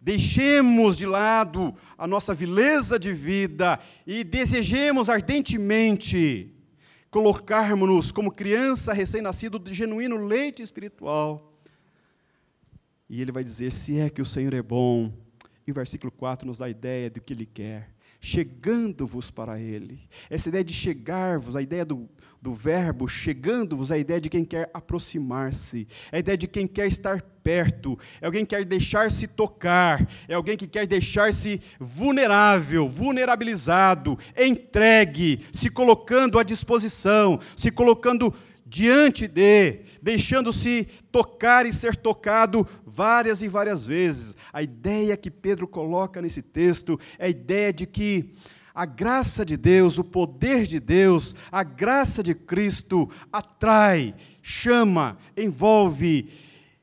deixemos 0.00 0.96
de 0.96 1.04
lado 1.04 1.74
a 1.98 2.06
nossa 2.06 2.32
vileza 2.32 2.96
de 2.96 3.12
vida 3.12 3.80
e 4.06 4.22
desejemos 4.22 5.10
ardentemente 5.10 6.54
colocarmos-nos 7.10 8.12
como 8.12 8.30
criança 8.30 8.92
recém-nascido 8.92 9.58
de 9.58 9.74
genuíno 9.74 10.16
leite 10.16 10.62
espiritual 10.62 11.47
e 13.08 13.22
ele 13.22 13.32
vai 13.32 13.42
dizer: 13.42 13.72
se 13.72 13.98
é 13.98 14.10
que 14.10 14.22
o 14.22 14.26
Senhor 14.26 14.54
é 14.54 14.62
bom. 14.62 15.12
E 15.66 15.70
o 15.70 15.74
versículo 15.74 16.10
4 16.10 16.46
nos 16.46 16.58
dá 16.58 16.66
a 16.66 16.70
ideia 16.70 17.10
do 17.10 17.20
que 17.20 17.32
ele 17.32 17.46
quer. 17.46 17.90
Chegando-vos 18.20 19.30
para 19.30 19.60
ele. 19.60 20.00
Essa 20.28 20.48
ideia 20.48 20.64
de 20.64 20.72
chegar-vos, 20.72 21.54
a 21.54 21.62
ideia 21.62 21.84
do, 21.84 22.08
do 22.40 22.54
verbo 22.54 23.06
chegando-vos, 23.06 23.90
é 23.90 23.94
a 23.94 23.98
ideia 23.98 24.20
de 24.20 24.28
quem 24.28 24.44
quer 24.44 24.70
aproximar-se, 24.72 25.86
é 26.10 26.16
a 26.16 26.18
ideia 26.20 26.38
de 26.38 26.48
quem 26.48 26.66
quer 26.66 26.86
estar 26.86 27.20
perto, 27.20 27.98
é 28.20 28.26
alguém 28.26 28.44
que 28.44 28.56
quer 28.56 28.64
deixar-se 28.64 29.26
tocar, 29.26 30.08
é 30.26 30.34
alguém 30.34 30.56
que 30.56 30.66
quer 30.66 30.86
deixar-se 30.86 31.60
vulnerável, 31.78 32.88
vulnerabilizado, 32.88 34.18
entregue, 34.36 35.44
se 35.52 35.70
colocando 35.70 36.38
à 36.38 36.42
disposição, 36.42 37.38
se 37.56 37.70
colocando 37.70 38.34
diante 38.66 39.26
de, 39.26 39.80
deixando-se 40.02 40.86
tocar 41.10 41.66
e 41.66 41.72
ser 41.72 41.96
tocado 41.96 42.66
várias 42.84 43.42
e 43.42 43.48
várias 43.48 43.84
vezes. 43.84 44.36
A 44.52 44.62
ideia 44.62 45.16
que 45.16 45.30
Pedro 45.30 45.66
coloca 45.66 46.22
nesse 46.22 46.42
texto 46.42 46.98
é 47.18 47.26
a 47.26 47.28
ideia 47.28 47.72
de 47.72 47.86
que 47.86 48.34
a 48.74 48.86
graça 48.86 49.44
de 49.44 49.56
Deus, 49.56 49.98
o 49.98 50.04
poder 50.04 50.64
de 50.64 50.78
Deus, 50.78 51.34
a 51.50 51.64
graça 51.64 52.22
de 52.22 52.34
Cristo 52.34 53.10
atrai, 53.32 54.14
chama, 54.40 55.18
envolve, 55.36 56.30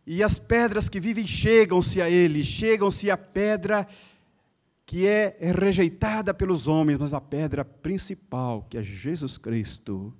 e 0.05 0.21
as 0.21 0.37
pedras 0.37 0.89
que 0.89 0.99
vivem 0.99 1.25
chegam-se 1.25 2.01
a 2.01 2.09
Ele, 2.09 2.43
chegam-se 2.43 3.09
à 3.09 3.17
pedra 3.17 3.87
que 4.85 5.07
é 5.07 5.37
rejeitada 5.39 6.33
pelos 6.33 6.67
homens, 6.67 6.99
mas 6.99 7.13
a 7.13 7.19
pedra 7.19 7.65
principal, 7.65 8.67
que 8.69 8.77
é 8.77 8.83
Jesus 8.83 9.37
Cristo. 9.37 10.13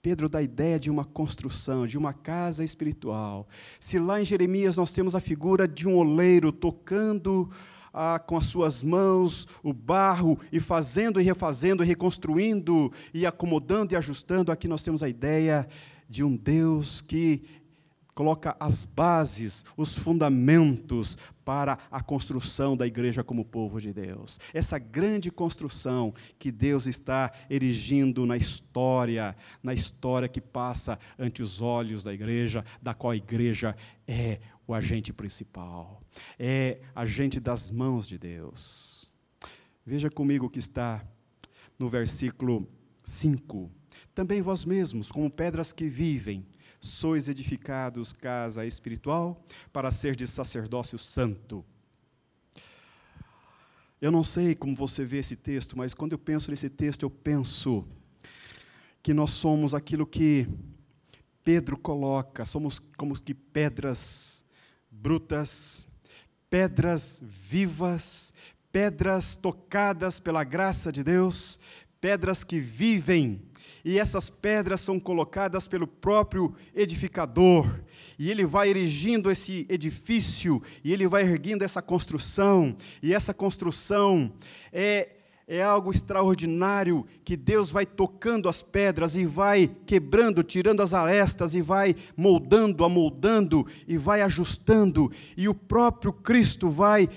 Pedro 0.00 0.28
dá 0.28 0.38
a 0.38 0.42
ideia 0.42 0.78
de 0.78 0.90
uma 0.90 1.04
construção, 1.04 1.86
de 1.86 1.98
uma 1.98 2.12
casa 2.12 2.64
espiritual. 2.64 3.48
Se 3.80 3.98
lá 3.98 4.20
em 4.20 4.24
Jeremias 4.24 4.76
nós 4.76 4.92
temos 4.92 5.14
a 5.14 5.20
figura 5.20 5.66
de 5.66 5.88
um 5.88 5.96
oleiro 5.96 6.52
tocando 6.52 7.50
ah, 7.92 8.18
com 8.18 8.36
as 8.36 8.44
suas 8.44 8.82
mãos 8.82 9.48
o 9.62 9.72
barro 9.72 10.38
e 10.52 10.60
fazendo 10.60 11.20
e 11.20 11.24
refazendo, 11.24 11.82
reconstruindo 11.82 12.92
e 13.12 13.26
acomodando 13.26 13.92
e 13.92 13.96
ajustando, 13.96 14.52
aqui 14.52 14.68
nós 14.68 14.82
temos 14.82 15.02
a 15.02 15.08
ideia 15.08 15.68
de 16.08 16.24
um 16.24 16.34
Deus 16.34 17.02
que 17.02 17.42
coloca 18.18 18.56
as 18.58 18.84
bases, 18.84 19.64
os 19.76 19.94
fundamentos 19.96 21.16
para 21.44 21.78
a 21.88 22.02
construção 22.02 22.76
da 22.76 22.84
igreja 22.84 23.22
como 23.22 23.44
povo 23.44 23.80
de 23.80 23.92
Deus. 23.92 24.40
Essa 24.52 24.76
grande 24.76 25.30
construção 25.30 26.12
que 26.36 26.50
Deus 26.50 26.88
está 26.88 27.30
erigindo 27.48 28.26
na 28.26 28.36
história, 28.36 29.36
na 29.62 29.72
história 29.72 30.28
que 30.28 30.40
passa 30.40 30.98
ante 31.16 31.44
os 31.44 31.62
olhos 31.62 32.02
da 32.02 32.12
igreja, 32.12 32.64
da 32.82 32.92
qual 32.92 33.12
a 33.12 33.16
igreja 33.16 33.76
é 34.04 34.40
o 34.66 34.74
agente 34.74 35.12
principal, 35.12 36.02
é 36.36 36.80
agente 36.96 37.38
das 37.38 37.70
mãos 37.70 38.08
de 38.08 38.18
Deus. 38.18 39.08
Veja 39.86 40.10
comigo 40.10 40.46
o 40.46 40.50
que 40.50 40.58
está 40.58 41.06
no 41.78 41.88
versículo 41.88 42.68
5. 43.04 43.70
Também 44.12 44.42
vós 44.42 44.64
mesmos, 44.64 45.12
como 45.12 45.30
pedras 45.30 45.72
que 45.72 45.86
vivem, 45.86 46.44
sois 46.80 47.28
edificados 47.28 48.12
casa 48.12 48.64
espiritual 48.64 49.42
para 49.72 49.90
ser 49.90 50.14
de 50.14 50.26
sacerdócio 50.26 50.98
santo. 50.98 51.64
Eu 54.00 54.12
não 54.12 54.22
sei 54.22 54.54
como 54.54 54.76
você 54.76 55.04
vê 55.04 55.18
esse 55.18 55.34
texto, 55.34 55.76
mas 55.76 55.92
quando 55.92 56.12
eu 56.12 56.18
penso 56.18 56.50
nesse 56.50 56.70
texto, 56.70 57.02
eu 57.02 57.10
penso 57.10 57.84
que 59.02 59.12
nós 59.12 59.32
somos 59.32 59.74
aquilo 59.74 60.06
que 60.06 60.46
Pedro 61.42 61.76
coloca, 61.76 62.44
somos 62.44 62.78
como 62.96 63.20
que 63.20 63.34
pedras 63.34 64.44
brutas, 64.90 65.88
pedras 66.48 67.20
vivas, 67.24 68.34
pedras 68.70 69.34
tocadas 69.34 70.20
pela 70.20 70.44
graça 70.44 70.92
de 70.92 71.02
Deus, 71.02 71.58
pedras 72.00 72.44
que 72.44 72.60
vivem 72.60 73.42
e 73.84 73.98
essas 73.98 74.28
pedras 74.28 74.80
são 74.80 74.98
colocadas 74.98 75.66
pelo 75.68 75.86
próprio 75.86 76.54
edificador, 76.74 77.80
e 78.18 78.30
ele 78.30 78.44
vai 78.44 78.68
erigindo 78.68 79.30
esse 79.30 79.66
edifício, 79.68 80.62
e 80.82 80.92
ele 80.92 81.06
vai 81.06 81.22
erguendo 81.22 81.62
essa 81.62 81.80
construção, 81.80 82.76
e 83.02 83.14
essa 83.14 83.32
construção 83.32 84.32
é 84.72 85.10
é 85.50 85.62
algo 85.62 85.90
extraordinário 85.90 87.06
que 87.24 87.34
Deus 87.34 87.70
vai 87.70 87.86
tocando 87.86 88.50
as 88.50 88.60
pedras 88.60 89.16
e 89.16 89.24
vai 89.24 89.70
quebrando, 89.86 90.42
tirando 90.42 90.82
as 90.82 90.92
arestas 90.92 91.54
e 91.54 91.62
vai 91.62 91.96
moldando, 92.14 92.84
amoldando 92.84 93.66
e 93.86 93.96
vai 93.96 94.20
ajustando, 94.20 95.10
e 95.38 95.48
o 95.48 95.54
próprio 95.54 96.12
Cristo 96.12 96.68
vai 96.68 97.08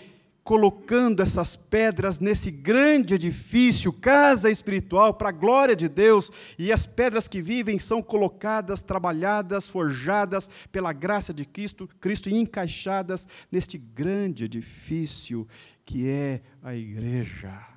colocando 0.43 1.21
essas 1.21 1.55
pedras 1.55 2.19
nesse 2.19 2.49
grande 2.49 3.13
edifício, 3.13 3.93
casa 3.93 4.49
espiritual, 4.49 5.13
para 5.13 5.29
a 5.29 5.31
glória 5.33 5.75
de 5.75 5.87
Deus, 5.87 6.31
e 6.57 6.71
as 6.71 6.85
pedras 6.85 7.27
que 7.27 7.41
vivem 7.41 7.77
são 7.77 8.01
colocadas, 8.01 8.81
trabalhadas, 8.81 9.67
forjadas 9.67 10.49
pela 10.71 10.93
graça 10.93 11.33
de 11.33 11.45
Cristo, 11.45 11.87
Cristo 11.99 12.29
e 12.29 12.35
encaixadas 12.35 13.27
neste 13.51 13.77
grande 13.77 14.45
edifício 14.45 15.47
que 15.85 16.07
é 16.07 16.41
a 16.63 16.73
igreja. 16.75 17.67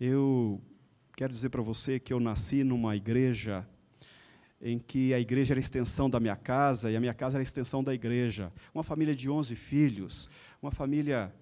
Eu 0.00 0.60
quero 1.16 1.32
dizer 1.32 1.48
para 1.48 1.62
você 1.62 2.00
que 2.00 2.12
eu 2.12 2.18
nasci 2.18 2.64
numa 2.64 2.96
igreja 2.96 3.66
em 4.62 4.78
que 4.78 5.12
a 5.12 5.18
igreja 5.18 5.52
era 5.52 5.58
a 5.58 5.60
extensão 5.60 6.08
da 6.08 6.20
minha 6.20 6.36
casa 6.36 6.90
e 6.90 6.96
a 6.96 7.00
minha 7.00 7.12
casa 7.12 7.36
era 7.36 7.42
a 7.42 7.42
extensão 7.42 7.82
da 7.82 7.92
igreja. 7.92 8.52
Uma 8.72 8.84
família 8.84 9.14
de 9.14 9.28
11 9.28 9.56
filhos, 9.56 10.30
uma 10.62 10.70
família 10.70 11.34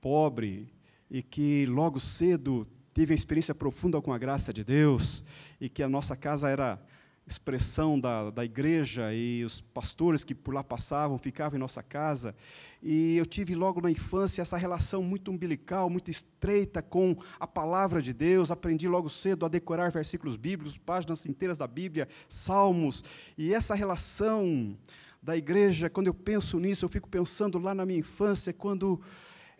pobre 0.00 0.70
e 1.10 1.22
que 1.22 1.64
logo 1.66 1.98
cedo 1.98 2.68
teve 2.92 3.12
uma 3.12 3.16
experiência 3.16 3.54
profunda 3.54 4.00
com 4.02 4.12
a 4.12 4.18
graça 4.18 4.52
de 4.52 4.62
Deus 4.62 5.24
e 5.58 5.68
que 5.68 5.82
a 5.82 5.88
nossa 5.88 6.14
casa 6.14 6.50
era 6.50 6.78
expressão 7.26 7.98
da, 7.98 8.30
da 8.30 8.44
igreja 8.44 9.12
e 9.14 9.44
os 9.44 9.60
pastores 9.60 10.24
que 10.24 10.34
por 10.34 10.54
lá 10.54 10.62
passavam 10.62 11.18
ficavam 11.18 11.56
em 11.56 11.60
nossa 11.60 11.82
casa. 11.82 12.34
E 12.82 13.16
eu 13.16 13.24
tive 13.24 13.54
logo 13.54 13.80
na 13.80 13.90
infância 13.90 14.42
essa 14.42 14.56
relação 14.56 15.02
muito 15.02 15.30
umbilical, 15.30 15.88
muito 15.88 16.10
estreita 16.10 16.82
com 16.82 17.16
a 17.38 17.46
palavra 17.46 18.02
de 18.02 18.12
Deus. 18.12 18.50
Aprendi 18.50 18.88
logo 18.88 19.08
cedo 19.08 19.46
a 19.46 19.48
decorar 19.48 19.92
versículos 19.92 20.34
bíblicos, 20.34 20.76
páginas 20.76 21.24
inteiras 21.24 21.58
da 21.58 21.66
Bíblia, 21.66 22.08
salmos. 22.28 23.04
E 23.38 23.54
essa 23.54 23.74
relação 23.74 24.76
da 25.22 25.36
igreja, 25.36 25.88
quando 25.88 26.08
eu 26.08 26.14
penso 26.14 26.58
nisso, 26.58 26.84
eu 26.84 26.88
fico 26.88 27.08
pensando 27.08 27.56
lá 27.58 27.72
na 27.72 27.86
minha 27.86 28.00
infância, 28.00 28.52
quando 28.52 29.00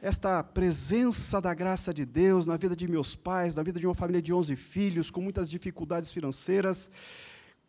esta 0.01 0.43
presença 0.43 1.41
da 1.41 1.55
graça 1.55 1.95
de 1.95 2.05
Deus 2.05 2.45
na 2.45 2.57
vida 2.57 2.75
de 2.75 2.89
meus 2.89 3.15
pais, 3.15 3.55
na 3.55 3.63
vida 3.63 3.79
de 3.79 3.87
uma 3.87 3.95
família 3.95 4.21
de 4.21 4.35
11 4.35 4.57
filhos, 4.57 5.09
com 5.13 5.21
muitas 5.21 5.49
dificuldades 5.49 6.11
financeiras, 6.11 6.91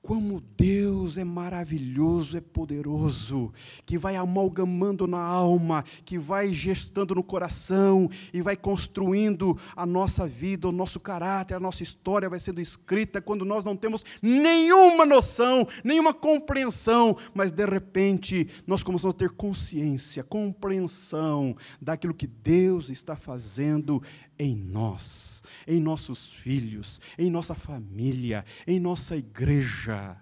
como 0.04 0.44
Deus 0.58 1.18
é 1.18 1.24
maravilhoso, 1.24 2.36
é 2.36 2.42
poderoso, 2.42 3.54
que 3.86 3.98
vai 3.98 4.18
amalgamando 4.18 5.08
na 5.08 5.22
alma, 5.22 5.86
que 6.04 6.20
vai 6.20 6.54
gestando 6.54 7.16
no 7.16 7.24
coração 7.24 8.10
e 8.34 8.42
vai 8.42 8.58
construindo 8.58 9.58
a 9.74 9.86
nossa 9.86 10.28
vida, 10.28 10.68
o 10.68 10.74
nosso 10.74 11.00
caráter, 11.00 11.56
a 11.56 11.60
nossa 11.60 11.84
história 11.84 12.30
vai 12.30 12.38
sendo 12.38 12.60
escrita 12.60 13.22
quando 13.22 13.46
nós 13.46 13.63
não 13.63 13.78
temos 13.78 14.04
nenhuma 14.22 15.06
noção, 15.06 15.66
nenhuma 15.86 16.13
compreensão, 16.13 17.16
mas 17.34 17.54
de 17.54 17.66
repente 17.66 18.50
nós 18.68 18.84
começamos 18.84 19.16
a 19.16 19.18
ter 19.18 19.30
consciência, 19.30 20.22
compreensão 20.22 21.56
daquilo 21.82 22.13
que 22.13 22.28
Deus 22.28 22.89
está 22.89 23.16
fazendo 23.16 24.04
em 24.38 24.56
nós, 24.56 25.43
em 25.67 25.80
nossos 25.80 26.30
filhos, 26.30 27.00
em 27.17 27.30
nossa 27.30 27.54
família, 27.54 28.46
em 28.65 28.80
nossa 28.80 29.15
igreja. 29.15 30.17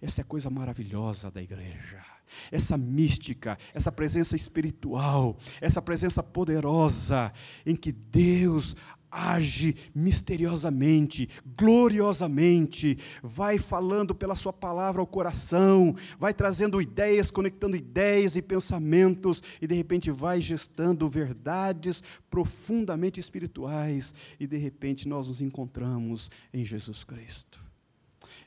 Essa 0.00 0.20
é 0.20 0.22
a 0.22 0.26
coisa 0.26 0.50
maravilhosa 0.50 1.30
da 1.30 1.42
igreja. 1.42 2.04
Essa 2.50 2.76
mística, 2.76 3.58
essa 3.74 3.92
presença 3.92 4.34
espiritual, 4.34 5.36
essa 5.60 5.82
presença 5.82 6.22
poderosa 6.22 7.32
em 7.64 7.76
que 7.76 7.92
Deus 7.92 8.74
age 9.12 9.76
misteriosamente, 9.94 11.28
gloriosamente, 11.56 12.96
vai 13.22 13.58
falando 13.58 14.14
pela 14.14 14.34
Sua 14.34 14.52
palavra 14.52 15.02
ao 15.02 15.06
coração, 15.06 15.94
vai 16.18 16.32
trazendo 16.32 16.80
ideias, 16.80 17.30
conectando 17.30 17.76
ideias 17.76 18.34
e 18.34 18.40
pensamentos, 18.40 19.42
e 19.60 19.66
de 19.66 19.74
repente 19.74 20.10
vai 20.10 20.40
gestando 20.40 21.08
verdades 21.08 22.02
profundamente 22.30 23.20
espirituais, 23.20 24.14
e 24.40 24.46
de 24.46 24.56
repente 24.56 25.06
nós 25.06 25.28
nos 25.28 25.42
encontramos 25.42 26.30
em 26.52 26.64
Jesus 26.64 27.04
Cristo. 27.04 27.62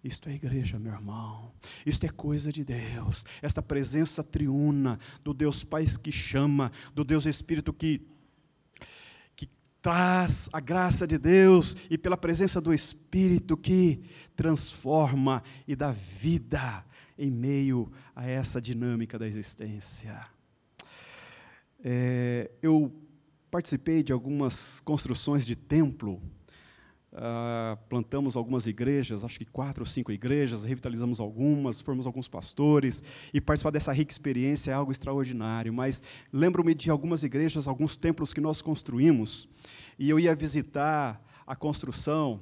Isto 0.03 0.29
é 0.29 0.35
igreja, 0.35 0.77
meu 0.77 0.93
irmão. 0.93 1.51
Isto 1.83 2.05
é 2.05 2.09
coisa 2.09 2.51
de 2.51 2.63
Deus. 2.63 3.25
Esta 3.41 3.61
presença 3.61 4.23
triuna 4.23 4.99
do 5.23 5.33
Deus 5.33 5.63
Pai 5.63 5.85
que 6.01 6.11
chama, 6.11 6.71
do 6.93 7.03
Deus 7.03 7.25
Espírito 7.25 7.73
que 7.73 8.01
traz 9.85 10.49
a 10.51 10.59
graça 10.59 11.05
de 11.05 11.15
Deus 11.15 11.77
e 11.91 11.95
pela 11.95 12.17
presença 12.17 12.59
do 12.59 12.73
Espírito 12.73 13.55
que 13.55 14.01
transforma 14.35 15.43
e 15.67 15.75
dá 15.75 15.91
vida 15.91 16.83
em 17.15 17.29
meio 17.29 17.91
a 18.15 18.25
essa 18.25 18.59
dinâmica 18.59 19.19
da 19.19 19.27
existência. 19.27 20.19
É, 21.83 22.49
eu 22.63 22.91
participei 23.51 24.01
de 24.01 24.11
algumas 24.11 24.79
construções 24.79 25.45
de 25.45 25.55
templo 25.55 26.19
Uh, 27.15 27.77
plantamos 27.87 28.35
algumas 28.35 28.67
igrejas, 28.67 29.23
acho 29.23 29.39
que 29.39 29.45
quatro 29.45 29.83
ou 29.83 29.85
cinco 29.85 30.11
igrejas, 30.11 30.65
revitalizamos 30.65 31.21
algumas, 31.21 31.79
formamos 31.79 32.05
alguns 32.05 32.27
pastores, 32.27 33.01
e 33.33 33.39
participar 33.39 33.69
dessa 33.69 33.93
rica 33.93 34.11
experiência 34.11 34.71
é 34.71 34.73
algo 34.73 34.91
extraordinário. 34.91 35.73
Mas 35.73 36.03
lembro-me 36.33 36.73
de 36.73 36.91
algumas 36.91 37.23
igrejas, 37.23 37.69
alguns 37.69 37.95
templos 37.95 38.33
que 38.33 38.41
nós 38.41 38.61
construímos, 38.61 39.47
e 39.97 40.09
eu 40.09 40.19
ia 40.19 40.35
visitar 40.35 41.23
a 41.47 41.55
construção, 41.55 42.41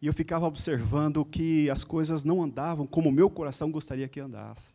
e 0.00 0.08
eu 0.08 0.12
ficava 0.12 0.44
observando 0.46 1.24
que 1.24 1.70
as 1.70 1.82
coisas 1.82 2.22
não 2.22 2.42
andavam 2.42 2.86
como 2.86 3.08
o 3.08 3.12
meu 3.12 3.30
coração 3.30 3.72
gostaria 3.72 4.08
que 4.08 4.20
andasse. 4.20 4.74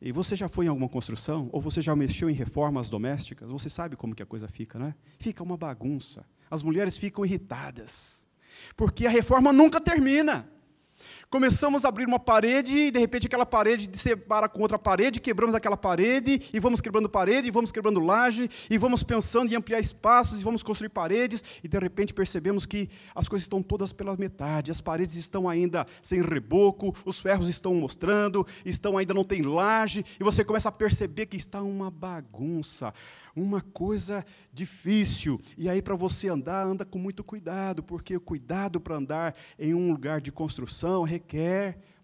E 0.00 0.10
você 0.10 0.34
já 0.34 0.48
foi 0.48 0.64
em 0.64 0.68
alguma 0.68 0.88
construção? 0.88 1.50
Ou 1.52 1.60
você 1.60 1.82
já 1.82 1.94
mexeu 1.94 2.30
em 2.30 2.32
reformas 2.32 2.88
domésticas? 2.88 3.50
Você 3.50 3.68
sabe 3.68 3.94
como 3.94 4.14
que 4.14 4.22
a 4.22 4.26
coisa 4.26 4.48
fica, 4.48 4.78
né? 4.78 4.94
Fica 5.18 5.42
uma 5.42 5.58
bagunça 5.58 6.24
as 6.50 6.62
mulheres 6.62 6.96
ficam 6.96 7.24
irritadas, 7.24 8.28
porque 8.76 9.06
a 9.06 9.10
reforma 9.10 9.52
nunca 9.52 9.80
termina. 9.80 10.50
Começamos 11.30 11.84
a 11.84 11.88
abrir 11.88 12.08
uma 12.08 12.18
parede 12.18 12.76
e 12.76 12.90
de 12.90 12.98
repente 12.98 13.28
aquela 13.28 13.46
parede 13.46 13.88
se 13.92 14.08
separa 14.08 14.48
com 14.48 14.62
outra 14.62 14.76
parede, 14.76 15.20
quebramos 15.20 15.54
aquela 15.54 15.76
parede 15.76 16.42
e 16.52 16.58
vamos 16.58 16.80
quebrando 16.80 17.08
parede 17.08 17.46
e 17.46 17.52
vamos 17.52 17.70
quebrando 17.70 18.00
laje 18.00 18.50
e 18.68 18.76
vamos 18.76 19.04
pensando 19.04 19.52
em 19.52 19.54
ampliar 19.54 19.78
espaços 19.78 20.40
e 20.40 20.44
vamos 20.44 20.64
construir 20.64 20.88
paredes 20.88 21.44
e 21.62 21.68
de 21.68 21.78
repente 21.78 22.12
percebemos 22.12 22.66
que 22.66 22.90
as 23.14 23.28
coisas 23.28 23.44
estão 23.44 23.62
todas 23.62 23.92
pela 23.92 24.16
metade, 24.16 24.72
as 24.72 24.80
paredes 24.80 25.14
estão 25.14 25.48
ainda 25.48 25.86
sem 26.02 26.20
reboco, 26.20 26.92
os 27.04 27.20
ferros 27.20 27.48
estão 27.48 27.76
mostrando, 27.76 28.44
estão 28.64 28.98
ainda 28.98 29.14
não 29.14 29.22
tem 29.22 29.42
laje 29.42 30.04
e 30.18 30.24
você 30.24 30.42
começa 30.42 30.68
a 30.68 30.72
perceber 30.72 31.26
que 31.26 31.36
está 31.36 31.62
uma 31.62 31.92
bagunça 31.92 32.92
uma 33.34 33.60
coisa 33.60 34.24
difícil. 34.52 35.40
E 35.56 35.68
aí, 35.68 35.80
para 35.80 35.94
você 35.94 36.28
andar, 36.28 36.66
anda 36.66 36.84
com 36.84 36.98
muito 36.98 37.22
cuidado, 37.22 37.82
porque 37.82 38.16
o 38.16 38.20
cuidado 38.20 38.80
para 38.80 38.96
andar 38.96 39.34
em 39.58 39.74
um 39.74 39.90
lugar 39.90 40.20
de 40.20 40.32
construção 40.32 41.04
requer 41.04 41.19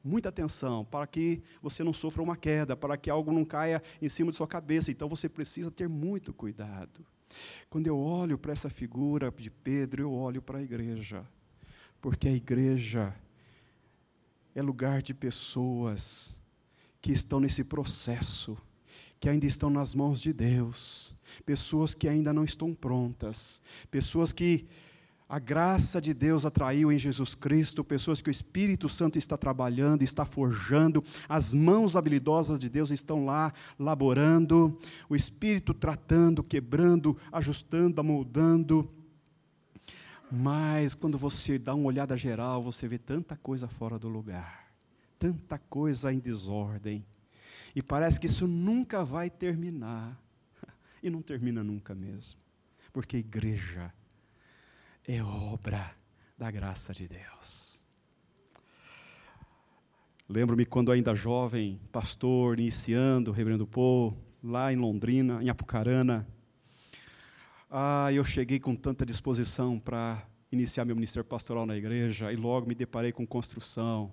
muita 0.03 0.29
atenção 0.29 0.85
para 0.85 1.07
que 1.07 1.43
você 1.61 1.83
não 1.83 1.93
sofra 1.93 2.23
uma 2.23 2.37
queda, 2.37 2.77
para 2.77 2.97
que 2.97 3.11
algo 3.11 3.33
não 3.33 3.45
caia 3.45 3.83
em 4.01 4.09
cima 4.09 4.31
de 4.31 4.37
sua 4.37 4.47
cabeça. 4.47 4.91
Então 4.91 5.09
você 5.09 5.29
precisa 5.29 5.71
ter 5.71 5.89
muito 5.89 6.33
cuidado. 6.33 7.05
Quando 7.69 7.89
eu 7.89 7.99
olho 7.99 8.39
para 8.39 8.53
essa 8.53 8.71
figura 8.71 9.33
de 9.37 9.51
Pedro, 9.51 10.03
eu 10.03 10.13
olho 10.13 10.41
para 10.41 10.59
a 10.59 10.63
igreja, 10.63 11.27
porque 12.01 12.29
a 12.29 12.33
igreja 12.33 13.15
é 14.55 14.63
lugar 14.63 15.03
de 15.03 15.13
pessoas 15.13 16.41
que 17.03 17.13
estão 17.13 17.41
nesse 17.41 17.65
processo, 17.65 18.57
que 19.19 19.29
ainda 19.29 19.47
estão 19.47 19.69
nas 19.69 19.95
mãos 19.95 20.21
de 20.21 20.33
Deus, 20.33 21.17
pessoas 21.45 21.95
que 21.95 22.09
ainda 22.09 22.33
não 22.33 22.45
estão 22.45 22.75
prontas, 22.75 23.61
pessoas 23.91 24.33
que 24.33 24.67
a 25.29 25.41
graça 25.41 26.01
de 26.01 26.15
Deus 26.15 26.45
atraiu 26.45 26.93
em 26.93 26.99
Jesus 26.99 27.35
Cristo, 27.35 27.83
pessoas 27.83 28.23
que 28.23 28.29
o 28.29 28.31
Espírito 28.31 28.89
Santo 28.89 29.19
está 29.19 29.37
trabalhando, 29.37 30.03
está 30.03 30.25
forjando, 30.25 31.03
as 31.29 31.53
mãos 31.53 31.97
habilidosas 31.97 32.61
de 32.61 32.69
Deus 32.69 32.93
estão 32.93 33.25
lá 33.25 33.53
laborando, 33.77 34.79
o 35.09 35.17
Espírito 35.17 35.75
tratando, 35.75 36.45
quebrando, 36.45 37.17
ajustando, 37.33 38.01
amoldando. 38.01 38.89
Mas 40.31 40.95
quando 40.95 41.19
você 41.19 41.59
dá 41.59 41.75
uma 41.75 41.87
olhada 41.87 42.17
geral, 42.17 42.63
você 42.63 42.87
vê 42.87 42.99
tanta 42.99 43.37
coisa 43.37 43.67
fora 43.67 43.99
do 43.99 44.09
lugar, 44.09 44.71
tanta 45.19 45.59
coisa 45.59 46.13
em 46.13 46.21
desordem, 46.21 47.05
e 47.75 47.83
parece 47.83 48.21
que 48.21 48.27
isso 48.27 48.47
nunca 48.47 49.05
vai 49.05 49.29
terminar. 49.29 50.21
E 51.03 51.11
não 51.11 51.23
termina 51.23 51.63
nunca 51.63 51.95
mesmo. 51.95 52.41
Porque 52.93 53.19
igreja 53.19 53.93
é 55.09 55.23
obra 55.23 55.95
da 56.37 56.51
graça 56.51 56.93
de 56.93 57.07
Deus. 57.07 57.85
Lembro-me 60.29 60.67
quando 60.67 60.91
ainda 60.91 61.15
jovem, 61.15 61.81
pastor, 61.93 62.59
iniciando 62.59 63.31
Reverendo 63.31 63.67
Paul, 63.67 64.17
lá 64.43 64.73
em 64.73 64.77
Londrina, 64.77 65.41
em 65.41 65.49
Apucarana. 65.49 66.27
Ah, 67.71 68.13
eu 68.13 68.25
cheguei 68.25 68.59
com 68.59 68.75
tanta 68.75 69.07
disposição 69.07 69.79
para 69.79 70.27
iniciar 70.51 70.85
meu 70.85 70.97
ministério 70.97 71.25
pastoral 71.25 71.67
na 71.67 71.77
igreja 71.77 72.33
e 72.33 72.37
logo 72.37 72.67
me 72.67 72.75
deparei 72.75 73.13
com 73.13 73.27
construção, 73.27 74.13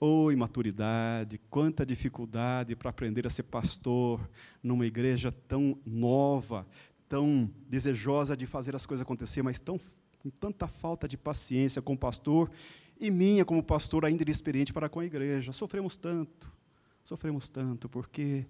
Oh, 0.00 0.30
imaturidade, 0.30 1.40
quanta 1.50 1.84
dificuldade 1.84 2.76
para 2.76 2.90
aprender 2.90 3.26
a 3.26 3.30
ser 3.30 3.42
pastor 3.42 4.30
numa 4.62 4.86
igreja 4.86 5.32
tão 5.32 5.76
nova, 5.84 6.64
tão 7.08 7.50
desejosa 7.68 8.36
de 8.36 8.46
fazer 8.46 8.76
as 8.76 8.84
coisas 8.84 9.02
acontecer, 9.02 9.42
mas 9.42 9.58
tão, 9.58 9.80
com 10.18 10.30
tanta 10.30 10.66
falta 10.66 11.08
de 11.08 11.16
paciência 11.16 11.80
com 11.80 11.94
o 11.94 11.98
pastor 11.98 12.50
e 13.00 13.10
minha 13.10 13.44
como 13.44 13.62
pastor 13.62 14.04
ainda 14.04 14.22
inexperiente 14.22 14.72
para 14.72 14.88
com 14.88 15.00
a 15.00 15.04
igreja. 15.04 15.52
Sofremos 15.52 15.96
tanto, 15.96 16.52
sofremos 17.02 17.48
tanto, 17.48 17.88
porque 17.88 18.44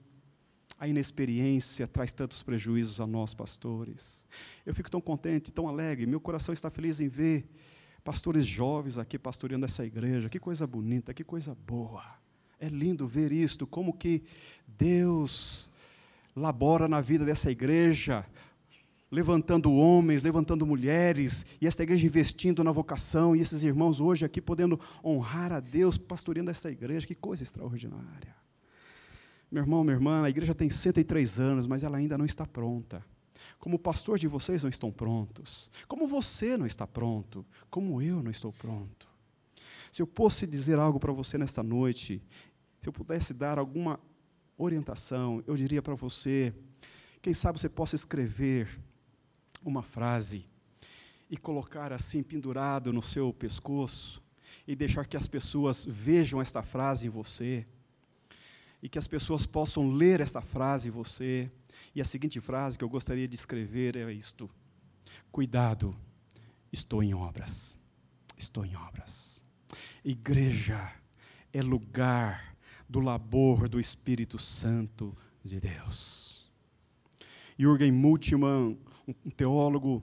a 0.78 0.88
inexperiência 0.88 1.86
traz 1.86 2.12
tantos 2.12 2.42
prejuízos 2.42 3.00
a 3.00 3.06
nós, 3.06 3.34
pastores. 3.34 4.26
Eu 4.64 4.74
fico 4.74 4.90
tão 4.90 5.00
contente, 5.00 5.52
tão 5.52 5.68
alegre, 5.68 6.06
meu 6.06 6.20
coração 6.20 6.52
está 6.52 6.70
feliz 6.70 7.00
em 7.00 7.08
ver 7.08 7.48
pastores 8.02 8.46
jovens 8.46 8.96
aqui 8.96 9.18
pastoreando 9.18 9.66
essa 9.66 9.84
igreja. 9.84 10.28
Que 10.28 10.38
coisa 10.38 10.66
bonita, 10.66 11.12
que 11.12 11.24
coisa 11.24 11.54
boa. 11.66 12.04
É 12.58 12.68
lindo 12.68 13.06
ver 13.06 13.32
isto, 13.32 13.66
como 13.66 13.92
que 13.92 14.22
Deus 14.66 15.70
labora 16.34 16.88
na 16.88 17.00
vida 17.00 17.24
dessa 17.24 17.50
igreja, 17.50 18.24
levantando 19.10 19.72
homens, 19.72 20.22
levantando 20.22 20.66
mulheres, 20.66 21.46
e 21.60 21.66
essa 21.66 21.82
igreja 21.82 22.06
investindo 22.06 22.62
na 22.62 22.70
vocação, 22.70 23.34
e 23.34 23.40
esses 23.40 23.62
irmãos 23.62 24.00
hoje 24.00 24.24
aqui 24.24 24.40
podendo 24.40 24.78
honrar 25.02 25.52
a 25.52 25.60
Deus, 25.60 25.96
pastoreando 25.96 26.50
essa 26.50 26.70
igreja, 26.70 27.06
que 27.06 27.14
coisa 27.14 27.42
extraordinária. 27.42 28.36
Meu 29.50 29.62
irmão, 29.62 29.82
minha 29.82 29.96
irmã, 29.96 30.24
a 30.24 30.28
igreja 30.28 30.54
tem 30.54 30.68
103 30.68 31.40
anos, 31.40 31.66
mas 31.66 31.82
ela 31.82 31.96
ainda 31.96 32.18
não 32.18 32.26
está 32.26 32.46
pronta. 32.46 33.02
Como 33.58 33.78
pastor 33.78 34.18
de 34.18 34.28
vocês 34.28 34.62
não 34.62 34.68
estão 34.68 34.92
prontos. 34.92 35.70
Como 35.86 36.06
você 36.06 36.56
não 36.56 36.66
está 36.66 36.86
pronto. 36.86 37.46
Como 37.70 38.02
eu 38.02 38.22
não 38.22 38.30
estou 38.30 38.52
pronto. 38.52 39.08
Se 39.90 40.02
eu 40.02 40.06
fosse 40.06 40.46
dizer 40.46 40.78
algo 40.78 41.00
para 41.00 41.12
você 41.12 41.38
nesta 41.38 41.62
noite, 41.62 42.22
se 42.78 42.88
eu 42.88 42.92
pudesse 42.92 43.32
dar 43.32 43.58
alguma 43.58 43.98
orientação, 44.58 45.42
eu 45.46 45.56
diria 45.56 45.80
para 45.80 45.94
você: 45.94 46.52
quem 47.22 47.32
sabe 47.32 47.58
você 47.58 47.70
possa 47.70 47.96
escrever 47.96 48.68
uma 49.64 49.82
frase 49.82 50.44
e 51.30 51.36
colocar 51.36 51.92
assim 51.92 52.22
pendurado 52.22 52.92
no 52.92 53.02
seu 53.02 53.32
pescoço 53.32 54.22
e 54.66 54.74
deixar 54.74 55.06
que 55.06 55.16
as 55.16 55.28
pessoas 55.28 55.84
vejam 55.84 56.40
esta 56.40 56.62
frase 56.62 57.06
em 57.06 57.10
você 57.10 57.66
e 58.82 58.88
que 58.88 58.98
as 58.98 59.06
pessoas 59.06 59.46
possam 59.46 59.90
ler 59.90 60.20
esta 60.20 60.40
frase 60.40 60.88
em 60.88 60.92
você. 60.92 61.50
E 61.94 62.00
a 62.00 62.04
seguinte 62.04 62.40
frase 62.40 62.78
que 62.78 62.84
eu 62.84 62.88
gostaria 62.88 63.26
de 63.26 63.34
escrever 63.34 63.96
é 63.96 64.12
isto: 64.12 64.48
Cuidado, 65.30 65.94
estou 66.72 67.02
em 67.02 67.14
obras. 67.14 67.78
Estou 68.36 68.64
em 68.64 68.76
obras. 68.76 69.44
Igreja 70.04 70.92
é 71.52 71.60
lugar 71.60 72.56
do 72.88 73.00
labor 73.00 73.68
do 73.68 73.80
Espírito 73.80 74.38
Santo 74.38 75.16
de 75.44 75.60
Deus. 75.60 76.50
Jürgen 77.58 77.90
Multiman, 77.90 78.78
um 79.24 79.30
teólogo 79.30 80.02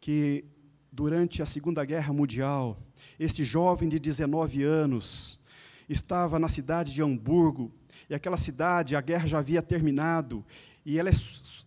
que 0.00 0.44
durante 0.92 1.42
a 1.42 1.46
Segunda 1.46 1.84
Guerra 1.84 2.12
Mundial, 2.12 2.78
este 3.18 3.44
jovem 3.44 3.88
de 3.88 3.98
19 3.98 4.62
anos 4.62 5.40
estava 5.88 6.38
na 6.38 6.48
cidade 6.48 6.92
de 6.92 7.02
Hamburgo, 7.02 7.72
e 8.08 8.14
aquela 8.14 8.36
cidade, 8.36 8.96
a 8.96 9.00
guerra 9.00 9.26
já 9.26 9.38
havia 9.38 9.62
terminado, 9.62 10.44
e 10.84 10.98
ela 10.98 11.10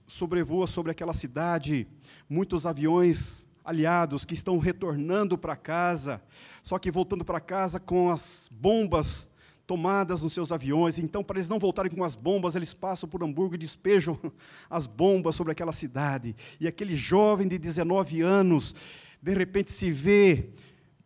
sobrevoa 0.06 0.68
sobre 0.68 0.92
aquela 0.92 1.14
cidade 1.14 1.88
muitos 2.30 2.66
aviões 2.66 3.50
aliados 3.64 4.26
que 4.26 4.34
estão 4.34 4.58
retornando 4.60 5.38
para 5.38 5.56
casa, 5.56 6.22
só 6.62 6.78
que 6.78 6.92
voltando 6.92 7.26
para 7.26 7.40
casa 7.40 7.80
com 7.80 8.12
as 8.12 8.50
bombas 8.52 9.33
tomadas 9.66 10.22
nos 10.22 10.34
seus 10.34 10.52
aviões. 10.52 11.00
Então, 11.00 11.24
para 11.24 11.38
eles 11.38 11.50
não 11.50 11.60
voltarem 11.60 11.92
com 11.92 12.04
as 12.04 12.16
bombas, 12.16 12.56
eles 12.56 12.74
passam 12.74 13.08
por 13.08 13.24
Hamburgo 13.24 13.56
e 13.56 13.58
despejam 13.58 14.20
as 14.70 14.86
bombas 14.86 15.36
sobre 15.36 15.52
aquela 15.52 15.72
cidade. 15.72 16.36
E 16.60 16.68
aquele 16.68 16.96
jovem 16.96 17.48
de 17.48 17.58
19 17.58 18.22
anos, 18.22 18.76
de 19.22 19.34
repente 19.34 19.72
se 19.72 19.92
vê 19.92 20.50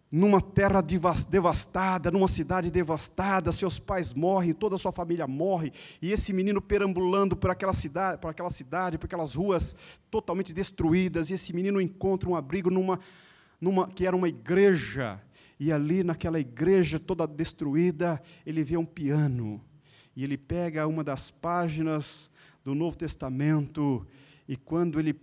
numa 0.10 0.40
terra 0.40 0.82
devastada, 0.82 2.10
numa 2.10 2.28
cidade 2.30 2.72
devastada, 2.72 3.52
seus 3.52 3.78
pais 3.78 4.14
morrem, 4.14 4.54
toda 4.54 4.76
a 4.76 4.78
sua 4.78 4.92
família 4.92 5.28
morre, 5.28 5.74
e 6.02 6.12
esse 6.12 6.32
menino 6.32 6.62
perambulando 6.62 7.36
por 7.36 7.52
aquela 7.52 7.74
cidade, 7.74 8.20
por 8.20 8.30
aquela 8.30 8.50
cidade, 8.50 8.98
por 8.98 9.06
aquelas 9.06 9.36
ruas 9.36 9.76
totalmente 10.10 10.54
destruídas, 10.54 11.30
e 11.30 11.34
esse 11.34 11.54
menino 11.54 11.82
encontra 11.82 12.30
um 12.30 12.38
abrigo 12.38 12.70
numa, 12.70 13.02
numa 13.60 13.88
que 13.90 14.08
era 14.08 14.16
uma 14.16 14.30
igreja, 14.30 15.22
e 15.60 15.72
ali 15.72 16.04
naquela 16.04 16.40
igreja 16.40 17.00
toda 17.00 17.26
destruída, 17.26 18.22
ele 18.46 18.64
vê 18.64 18.78
um 18.78 18.86
piano. 18.86 19.62
E 20.16 20.24
ele 20.24 20.38
pega 20.38 20.88
uma 20.88 21.04
das 21.04 21.32
páginas 21.32 22.32
do 22.64 22.76
Novo 22.76 22.98
Testamento 22.98 24.06
e 24.48 24.56
quando 24.56 25.00
ele 25.00 25.20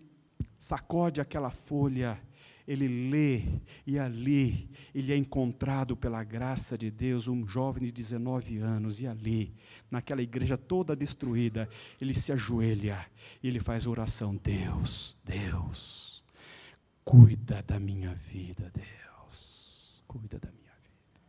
sacode 0.58 1.20
aquela 1.20 1.50
folha, 1.50 2.20
ele 2.66 3.10
lê 3.10 3.42
e 3.86 3.98
ali 3.98 4.70
ele 4.94 5.12
é 5.12 5.16
encontrado 5.16 5.96
pela 5.96 6.24
graça 6.24 6.78
de 6.78 6.90
Deus, 6.90 7.28
um 7.28 7.46
jovem 7.46 7.84
de 7.84 7.92
19 7.92 8.58
anos, 8.58 9.00
e 9.00 9.06
ali, 9.06 9.54
naquela 9.90 10.22
igreja 10.22 10.56
toda 10.56 10.96
destruída, 10.96 11.68
ele 12.00 12.14
se 12.14 12.32
ajoelha 12.32 13.04
e 13.42 13.48
ele 13.48 13.60
faz 13.60 13.86
oração: 13.86 14.34
Deus, 14.36 15.16
Deus, 15.24 16.24
cuida 17.04 17.62
da 17.62 17.78
minha 17.78 18.14
vida, 18.14 18.70
Deus 18.74 19.03
cuida 20.18 20.38
da 20.38 20.48
minha 20.52 20.72
vida. 20.76 21.26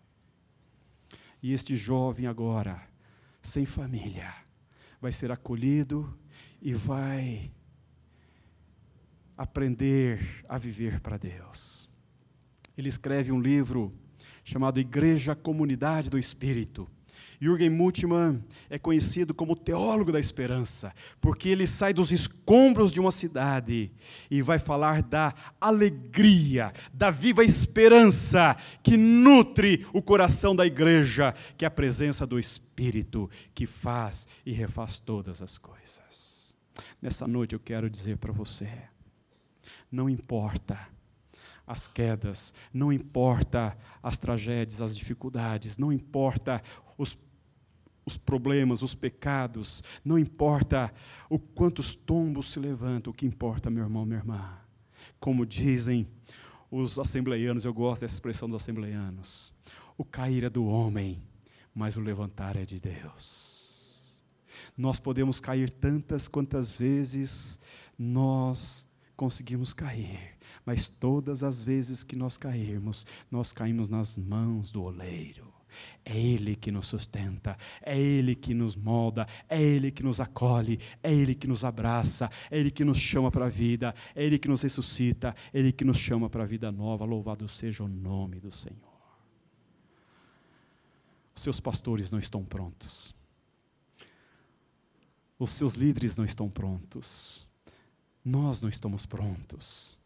E 1.42 1.54
este 1.54 1.76
jovem 1.76 2.28
agora, 2.28 2.88
sem 3.42 3.66
família, 3.66 4.32
vai 5.02 5.12
ser 5.12 5.32
acolhido 5.32 6.16
e 6.62 6.74
vai 6.74 7.52
aprender 9.36 10.46
a 10.48 10.60
viver 10.60 11.00
para 11.00 11.18
Deus. 11.18 11.90
Ele 12.78 12.88
escreve 12.90 13.32
um 13.32 13.40
livro 13.40 13.92
chamado 14.44 14.80
Igreja 14.80 15.36
Comunidade 15.36 16.10
do 16.10 16.20
Espírito. 16.20 16.88
Jürgen 17.40 17.70
Multmann 17.70 18.44
é 18.70 18.78
conhecido 18.78 19.34
como 19.34 19.56
teólogo 19.56 20.12
da 20.12 20.20
esperança, 20.20 20.94
porque 21.20 21.50
ele 21.50 21.68
sai 21.68 21.94
dos 21.94 22.12
escombros 22.12 22.92
de 22.92 23.00
uma 23.00 23.12
cidade 23.12 23.92
e 24.30 24.42
vai 24.42 24.60
falar 24.60 25.02
da 25.02 25.34
alegria, 25.60 26.74
da 26.94 27.12
viva 27.12 27.44
esperança 27.44 28.56
que 28.84 28.98
nutre 28.98 29.86
o 29.94 30.02
coração 30.02 30.56
da 30.56 30.66
igreja, 30.66 31.34
que 31.58 31.66
é 31.66 31.68
a 31.68 31.72
presença 31.72 32.26
do 32.26 32.40
Espírito 32.40 33.30
que 33.54 33.66
faz 33.66 34.28
e 34.46 34.52
refaz 34.52 35.00
todas 35.00 35.42
as 35.42 35.58
coisas. 35.58 36.56
Nessa 37.02 37.28
noite 37.28 37.54
eu 37.54 37.60
quero 37.60 37.90
dizer 37.90 38.18
para 38.18 38.32
você: 38.32 38.70
não 39.92 40.10
importa 40.10 40.96
as 41.68 41.88
quedas, 41.88 42.54
não 42.74 42.94
importa 42.94 43.76
as 44.02 44.18
tragédias, 44.18 44.82
as 44.82 44.96
dificuldades, 44.96 45.78
não 45.78 45.92
importa 45.92 46.62
os 46.98 47.16
os 48.06 48.18
problemas, 48.18 48.82
os 48.82 48.94
pecados, 48.94 49.84
não 50.04 50.20
importa 50.20 50.94
o 51.30 51.40
quantos 51.40 51.96
tombos 51.96 52.52
se 52.52 52.60
levantam, 52.60 53.12
o 53.12 53.16
que 53.16 53.26
importa, 53.26 53.70
meu 53.70 53.84
irmão, 53.84 54.06
minha 54.06 54.20
irmã. 54.20 54.58
Como 55.20 55.46
dizem 55.46 56.08
os 56.70 57.00
assembleianos, 57.00 57.66
eu 57.66 57.74
gosto 57.74 58.02
dessa 58.02 58.14
expressão 58.14 58.48
dos 58.48 58.62
assembleianos: 58.62 59.52
o 59.98 60.06
cair 60.06 60.44
é 60.44 60.50
do 60.50 60.66
homem, 60.66 61.22
mas 61.74 61.98
o 61.98 62.02
levantar 62.02 62.56
é 62.56 62.64
de 62.64 62.80
Deus. 62.80 64.24
Nós 64.78 65.00
podemos 65.00 65.40
cair 65.40 65.70
tantas 65.70 66.28
quantas 66.28 66.78
vezes 66.78 67.60
nós 67.98 68.88
conseguimos 69.16 69.74
cair, 69.74 70.38
mas 70.66 70.90
todas 70.90 71.44
as 71.44 71.64
vezes 71.64 72.04
que 72.04 72.16
nós 72.16 72.38
cairmos, 72.38 73.06
nós 73.32 73.54
caímos 73.54 73.90
nas 73.90 74.18
mãos 74.18 74.72
do 74.72 74.84
oleiro. 74.84 75.55
É 76.04 76.18
Ele 76.18 76.56
que 76.56 76.72
nos 76.72 76.88
sustenta, 76.88 77.58
é 77.82 78.00
Ele 78.00 78.36
que 78.36 78.54
nos 78.54 78.76
molda, 78.76 79.28
é 79.50 79.62
Ele 79.62 79.92
que 79.92 80.04
nos 80.04 80.20
acolhe, 80.20 80.80
é 81.02 81.14
Ele 81.14 81.36
que 81.36 81.48
nos 81.48 81.64
abraça, 81.64 82.30
é 82.50 82.60
Ele 82.60 82.72
que 82.72 82.84
nos 82.84 82.98
chama 82.98 83.32
para 83.32 83.46
a 83.46 83.50
vida, 83.50 83.94
é 84.16 84.24
Ele 84.24 84.38
que 84.38 84.48
nos 84.48 84.62
ressuscita, 84.62 85.36
é 85.54 85.60
Ele 85.60 85.72
que 85.72 85.86
nos 85.86 85.98
chama 85.98 86.30
para 86.30 86.44
a 86.44 86.46
vida 86.46 86.72
nova. 86.72 87.06
Louvado 87.06 87.48
seja 87.48 87.84
o 87.84 87.88
nome 87.88 88.40
do 88.40 88.52
Senhor. 88.52 88.96
Os 91.36 91.42
seus 91.42 91.60
pastores 91.60 92.12
não 92.12 92.20
estão 92.20 92.46
prontos, 92.46 93.14
os 95.38 95.52
seus 95.52 95.74
líderes 95.74 96.16
não 96.16 96.24
estão 96.24 96.50
prontos, 96.50 97.46
nós 98.24 98.62
não 98.62 98.70
estamos 98.70 99.06
prontos. 99.06 100.00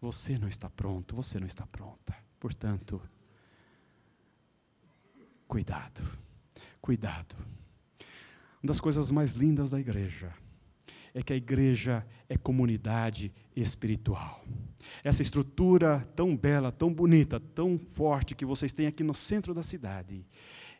Você 0.00 0.38
não 0.38 0.46
está 0.46 0.68
pronto, 0.68 1.16
você 1.16 1.40
não 1.40 1.46
está 1.46 1.66
pronta. 1.66 2.14
Portanto, 2.38 3.00
cuidado, 5.46 6.02
cuidado. 6.80 7.36
Uma 8.62 8.68
das 8.68 8.80
coisas 8.80 9.10
mais 9.10 9.32
lindas 9.32 9.70
da 9.70 9.80
igreja 9.80 10.32
é 11.14 11.22
que 11.22 11.32
a 11.32 11.36
igreja 11.36 12.06
é 12.28 12.36
comunidade 12.36 13.32
espiritual. 13.54 14.44
Essa 15.02 15.22
estrutura 15.22 16.06
tão 16.14 16.36
bela, 16.36 16.70
tão 16.70 16.92
bonita, 16.92 17.40
tão 17.40 17.78
forte 17.78 18.34
que 18.34 18.44
vocês 18.44 18.72
têm 18.72 18.86
aqui 18.86 19.02
no 19.02 19.14
centro 19.14 19.54
da 19.54 19.62
cidade, 19.62 20.26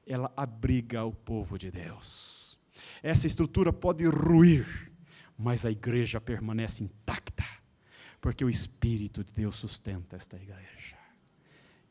ela 0.06 0.30
abriga 0.36 1.04
o 1.04 1.12
povo 1.12 1.56
de 1.56 1.70
Deus. 1.70 2.58
Essa 3.02 3.26
estrutura 3.26 3.72
pode 3.72 4.04
ruir, 4.04 4.92
mas 5.38 5.64
a 5.64 5.70
igreja 5.70 6.20
permanece 6.20 6.84
intacta, 6.84 7.44
porque 8.20 8.44
o 8.44 8.50
Espírito 8.50 9.24
de 9.24 9.32
Deus 9.32 9.56
sustenta 9.56 10.16
esta 10.16 10.36
igreja. 10.36 10.96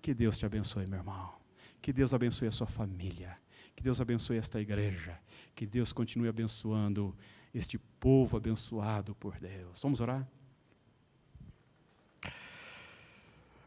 Que 0.02 0.14
Deus 0.14 0.38
te 0.38 0.46
abençoe, 0.46 0.86
meu 0.86 1.00
irmão. 1.00 1.45
Que 1.86 1.94
Deus 1.94 2.16
abençoe 2.16 2.48
a 2.48 2.52
sua 2.52 2.66
família. 2.66 3.38
Que 3.76 3.84
Deus 3.84 4.02
abençoe 4.02 4.38
esta 4.38 4.60
igreja. 4.60 5.20
Que 5.54 5.68
Deus 5.68 5.94
continue 5.94 6.28
abençoando 6.28 7.16
este 7.54 7.78
povo 7.78 8.36
abençoado 8.36 9.14
por 9.14 9.38
Deus. 9.38 9.84
Vamos 9.84 10.00
orar? 10.00 10.28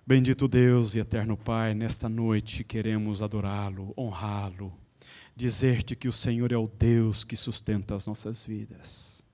Bendito 0.04 0.48
Deus 0.48 0.96
e 0.96 0.98
eterno 0.98 1.36
Pai, 1.36 1.74
nesta 1.74 2.08
noite 2.08 2.64
queremos 2.64 3.22
adorá-lo, 3.22 3.94
honrá-lo, 3.96 4.76
dizer-te 5.36 5.94
que 5.94 6.08
o 6.08 6.12
Senhor 6.12 6.50
é 6.50 6.56
o 6.56 6.66
Deus 6.66 7.22
que 7.22 7.36
sustenta 7.36 7.94
as 7.94 8.04
nossas 8.04 8.44
vidas. 8.44 9.24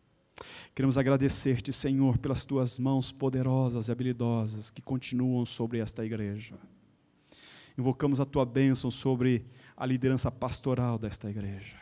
Queremos 0.74 0.98
agradecer-te, 0.98 1.72
Senhor, 1.72 2.18
pelas 2.18 2.44
tuas 2.44 2.78
mãos 2.78 3.10
poderosas 3.10 3.88
e 3.88 3.92
habilidosas 3.92 4.70
que 4.70 4.82
continuam 4.82 5.46
sobre 5.46 5.78
esta 5.78 6.04
igreja. 6.04 6.58
Invocamos 7.76 8.20
a 8.20 8.24
tua 8.24 8.44
bênção 8.44 8.90
sobre 8.90 9.46
a 9.76 9.84
liderança 9.84 10.30
pastoral 10.30 10.98
desta 10.98 11.28
igreja. 11.28 11.76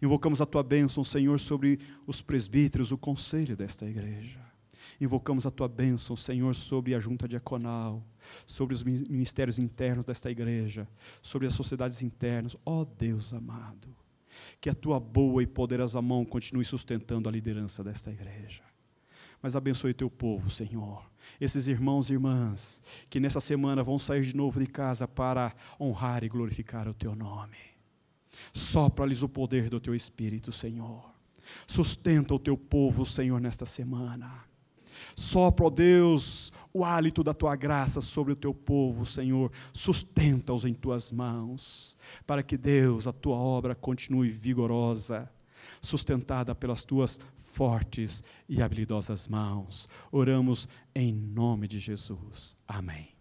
Invocamos 0.00 0.40
a 0.40 0.46
tua 0.46 0.62
bênção, 0.62 1.02
Senhor, 1.02 1.38
sobre 1.40 1.80
os 2.06 2.22
presbíteros, 2.22 2.92
o 2.92 2.98
conselho 2.98 3.56
desta 3.56 3.86
igreja. 3.86 4.40
Invocamos 5.00 5.46
a 5.46 5.50
tua 5.50 5.68
bênção, 5.68 6.16
Senhor, 6.16 6.54
sobre 6.54 6.94
a 6.94 7.00
junta 7.00 7.26
diaconal, 7.26 8.02
sobre 8.46 8.74
os 8.74 8.82
ministérios 8.82 9.58
internos 9.58 10.04
desta 10.04 10.30
igreja, 10.30 10.88
sobre 11.20 11.46
as 11.46 11.54
sociedades 11.54 12.02
internas. 12.02 12.56
Ó 12.64 12.80
oh, 12.80 12.84
Deus 12.84 13.32
amado, 13.32 13.88
que 14.60 14.70
a 14.70 14.74
tua 14.74 15.00
boa 15.00 15.42
e 15.42 15.46
poderosa 15.46 16.00
mão 16.00 16.24
continue 16.24 16.64
sustentando 16.64 17.28
a 17.28 17.32
liderança 17.32 17.82
desta 17.82 18.10
igreja. 18.10 18.62
Mas 19.42 19.56
abençoe 19.56 19.92
teu 19.92 20.08
povo, 20.08 20.48
Senhor. 20.50 21.04
Esses 21.40 21.68
irmãos 21.68 22.10
e 22.10 22.14
irmãs 22.14 22.82
que 23.10 23.20
nessa 23.20 23.40
semana 23.40 23.82
vão 23.82 23.98
sair 23.98 24.22
de 24.22 24.36
novo 24.36 24.60
de 24.60 24.66
casa 24.66 25.06
para 25.06 25.54
honrar 25.80 26.24
e 26.24 26.28
glorificar 26.28 26.88
o 26.88 26.94
teu 26.94 27.14
nome. 27.14 27.56
Sopra-lhes 28.52 29.22
o 29.22 29.28
poder 29.28 29.68
do 29.68 29.80
teu 29.80 29.94
espírito, 29.94 30.52
Senhor. 30.52 31.04
Sustenta 31.66 32.34
o 32.34 32.38
teu 32.38 32.56
povo, 32.56 33.04
Senhor, 33.04 33.40
nesta 33.40 33.66
semana. 33.66 34.44
Sopra, 35.14 35.66
ó 35.66 35.70
Deus, 35.70 36.52
o 36.72 36.84
hálito 36.84 37.22
da 37.22 37.34
tua 37.34 37.54
graça 37.54 38.00
sobre 38.00 38.32
o 38.32 38.36
teu 38.36 38.54
povo, 38.54 39.04
Senhor. 39.04 39.52
Sustenta-os 39.72 40.64
em 40.64 40.74
tuas 40.74 41.12
mãos, 41.12 41.96
para 42.26 42.42
que, 42.42 42.56
Deus, 42.56 43.06
a 43.06 43.12
tua 43.12 43.36
obra 43.36 43.74
continue 43.74 44.30
vigorosa, 44.30 45.30
sustentada 45.80 46.54
pelas 46.54 46.84
tuas 46.84 47.20
fortes 47.54 48.22
e 48.48 48.60
habilidosas 48.60 49.28
mãos. 49.28 49.88
Oramos 50.10 50.68
em 50.94 51.14
nome 51.14 51.68
de 51.68 51.78
Jesus. 51.78 52.56
Amém. 52.66 53.13